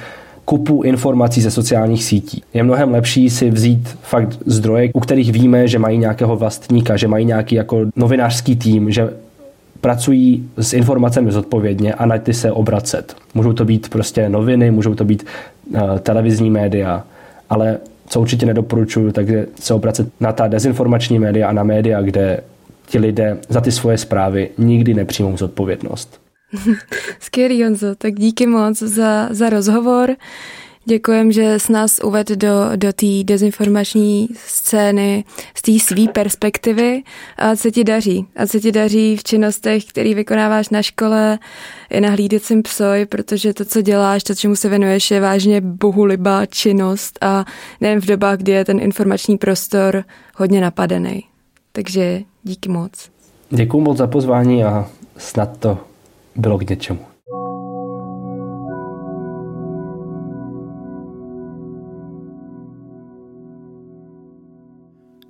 [0.51, 2.43] kupu informací ze sociálních sítí.
[2.53, 7.07] Je mnohem lepší si vzít fakt zdroje, u kterých víme, že mají nějakého vlastníka, že
[7.07, 9.09] mají nějaký jako novinářský tým, že
[9.81, 13.15] pracují s informacemi zodpovědně a na ty se obracet.
[13.33, 17.03] Můžou to být prostě noviny, můžou to být uh, televizní média,
[17.49, 17.77] ale
[18.07, 22.43] co určitě nedoporučuju, tak je se obracet na ta dezinformační média a na média, kde
[22.87, 26.20] ti lidé za ty svoje zprávy nikdy nepřijmou zodpovědnost.
[27.19, 30.15] Skvělý, Honzo, tak díky moc za, za rozhovor.
[30.85, 35.23] Děkujem, že s nás uved do, do té dezinformační scény
[35.55, 37.03] z té své perspektivy
[37.37, 38.25] a se ti daří.
[38.35, 41.39] A se ti daří v činnostech, který vykonáváš na škole,
[41.89, 46.45] i na hlídecím psoj, protože to, co děláš, to, čemu se věnuješ, je vážně bohulibá
[46.45, 47.45] činnost a
[47.81, 50.03] nejen v dobách, kdy je ten informační prostor
[50.35, 51.23] hodně napadený.
[51.71, 53.09] Takže díky moc.
[53.49, 55.90] Děkuji moc za pozvání a snad to
[56.35, 57.05] bylo k něčemu.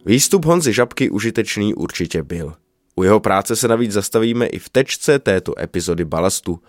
[0.05, 2.53] Výstup Honzy Žabky užitečný určitě byl.
[2.95, 6.59] U jeho práce se navíc zastavíme i v tečce této epizody Balastu.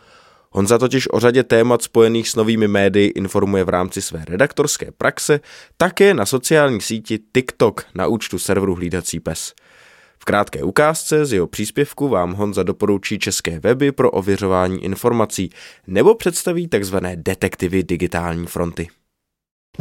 [0.51, 5.41] Honza totiž o řadě témat spojených s novými médii informuje v rámci své redaktorské praxe,
[5.77, 9.55] také na sociální síti TikTok na účtu serveru Hlídací pes.
[10.23, 15.51] V krátké ukázce z jeho příspěvku vám Honza doporučí české weby pro ověřování informací
[15.87, 16.97] nebo představí tzv.
[17.15, 18.89] detektivy digitální fronty.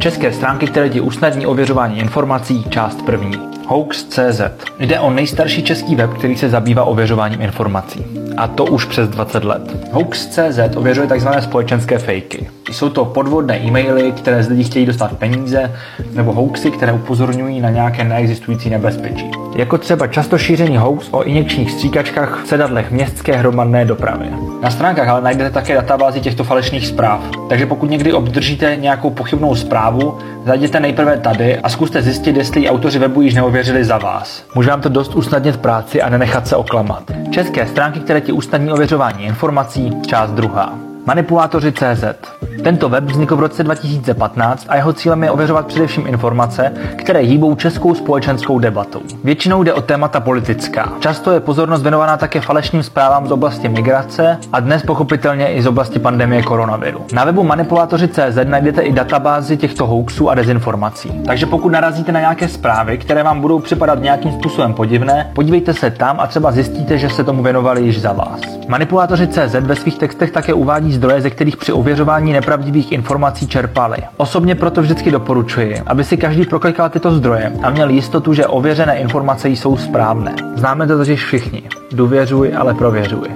[0.00, 3.61] České stránky, které ti usnadní ověřování informací, část první.
[3.72, 4.40] Hoax.cz
[4.78, 8.04] Jde o nejstarší český web, který se zabývá ověřováním informací.
[8.36, 9.92] A to už přes 20 let.
[9.92, 11.28] Hoax.cz ověřuje tzv.
[11.40, 12.48] společenské fejky.
[12.70, 15.72] Jsou to podvodné e-maily, které z lidí chtějí dostat peníze,
[16.12, 19.30] nebo hoaxy, které upozorňují na nějaké neexistující nebezpečí.
[19.56, 24.26] Jako třeba často šířený hoax o injekčních stříkačkách v sedadlech městské hromadné dopravy.
[24.62, 27.20] Na stránkách ale najdete také databázi těchto falešných zpráv.
[27.48, 32.98] Takže pokud někdy obdržíte nějakou pochybnou zprávu, zajděte nejprve tady a zkuste zjistit, jestli autoři
[32.98, 34.44] webu již neověřili za vás.
[34.54, 37.10] Může vám to dost usnadnit práci a nenechat se oklamat.
[37.30, 40.91] České stránky, které ti usnadní ověřování informací, část druhá.
[41.06, 42.04] Manipulátoři CZ.
[42.64, 47.54] Tento web vznikl v roce 2015 a jeho cílem je ověřovat především informace, které hýbou
[47.54, 49.00] českou společenskou debatou.
[49.24, 50.92] Většinou jde o témata politická.
[51.00, 55.66] Často je pozornost věnovaná také falešným zprávám z oblasti migrace a dnes pochopitelně i z
[55.66, 57.06] oblasti pandemie koronaviru.
[57.12, 61.22] Na webu manipulátoři.cz najdete i databázi těchto hoaxů a dezinformací.
[61.26, 65.90] Takže pokud narazíte na nějaké zprávy, které vám budou připadat nějakým způsobem podivné, podívejte se
[65.90, 68.40] tam a třeba zjistíte, že se tomu věnovali již za vás.
[68.68, 73.96] Manipulátoři.cz ve svých textech také uvádí zdroje, ze kterých při ověřování nepravdivých informací čerpali.
[74.16, 78.98] Osobně proto vždycky doporučuji, aby si každý proklikal tyto zdroje a měl jistotu, že ověřené
[78.98, 80.34] informace jsou správné.
[80.54, 81.62] Známe to totiž všichni.
[81.92, 83.28] Důvěřuj, ale prověřuj.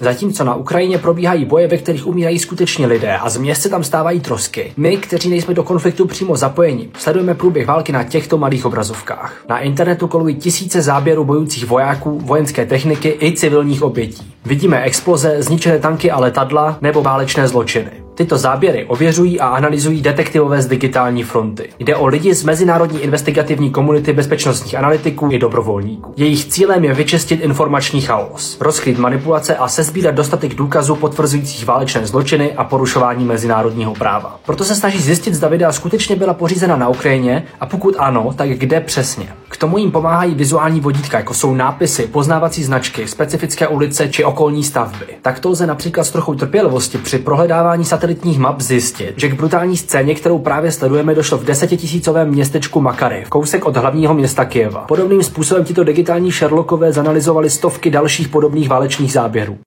[0.00, 3.84] Zatímco na Ukrajině probíhají boje, ve kterých umírají skuteční lidé a z měst se tam
[3.84, 8.66] stávají trosky, my, kteří nejsme do konfliktu přímo zapojeni, sledujeme průběh války na těchto malých
[8.66, 9.44] obrazovkách.
[9.48, 14.34] Na internetu kolují tisíce záběrů bojujících vojáků, vojenské techniky i civilních obětí.
[14.44, 18.03] Vidíme exploze, zničené tanky a letadla nebo válečné zločiny.
[18.14, 21.70] Tyto záběry ověřují a analyzují detektivové z digitální fronty.
[21.78, 26.14] Jde o lidi z mezinárodní investigativní komunity bezpečnostních analytiků i dobrovolníků.
[26.16, 32.52] Jejich cílem je vyčistit informační chaos, rozkrýt manipulace a sezbírat dostatek důkazů potvrzujících válečné zločiny
[32.52, 34.40] a porušování mezinárodního práva.
[34.46, 38.48] Proto se snaží zjistit, zda videa skutečně byla pořízena na Ukrajině a pokud ano, tak
[38.48, 39.28] kde přesně.
[39.54, 44.64] K tomu jim pomáhají vizuální vodítka, jako jsou nápisy, poznávací značky, specifické ulice či okolní
[44.64, 45.06] stavby.
[45.22, 50.14] Takto lze například s trochou trpělivosti při prohledávání satelitních map zjistit, že k brutální scéně,
[50.14, 54.80] kterou právě sledujeme, došlo v desetitisícovém městečku Makary, kousek od hlavního města Kieva.
[54.80, 59.58] Podobným způsobem tito digitální Sherlockové zanalizovali stovky dalších podobných válečných záběrů.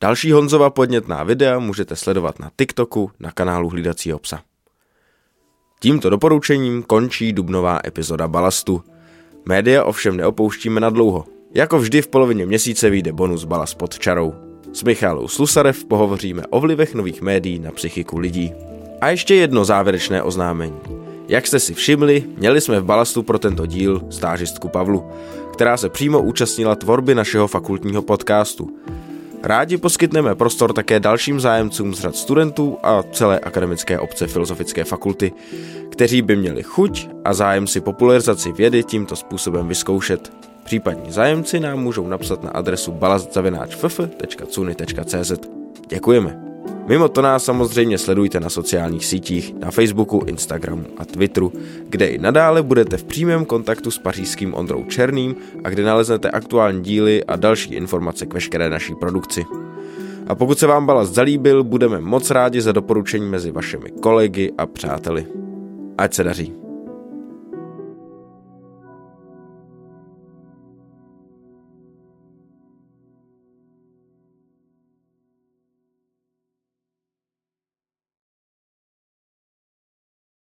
[0.00, 4.40] Další Honzova podnětná videa můžete sledovat na TikToku na kanálu Hlídacího psa.
[5.80, 8.82] Tímto doporučením končí dubnová epizoda Balastu.
[9.48, 11.24] Média ovšem neopouštíme na dlouho.
[11.54, 14.34] Jako vždy v polovině měsíce vyjde bonus Balast pod čarou.
[14.72, 18.52] S Michalou Slusarev pohovoříme o vlivech nových médií na psychiku lidí.
[19.00, 20.76] A ještě jedno závěrečné oznámení.
[21.28, 25.04] Jak jste si všimli, měli jsme v Balastu pro tento díl stážistku Pavlu,
[25.52, 28.76] která se přímo účastnila tvorby našeho fakultního podcastu.
[29.42, 35.32] Rádi poskytneme prostor také dalším zájemcům z řad studentů a celé akademické obce Filozofické fakulty,
[35.90, 40.32] kteří by měli chuť a zájem si popularizaci vědy tímto způsobem vyzkoušet.
[40.64, 45.32] Případní zájemci nám můžou napsat na adresu balastzavináčff.cuny.cz.
[45.88, 46.40] Děkujeme.
[46.88, 51.52] Mimo to nás samozřejmě sledujte na sociálních sítích, na Facebooku, Instagramu a Twitteru,
[51.88, 56.82] kde i nadále budete v přímém kontaktu s pařížským Ondrou Černým a kde naleznete aktuální
[56.82, 59.44] díly a další informace k veškeré naší produkci.
[60.26, 64.66] A pokud se vám balast zalíbil, budeme moc rádi za doporučení mezi vašimi kolegy a
[64.66, 65.26] přáteli.
[65.98, 66.67] Ať se daří.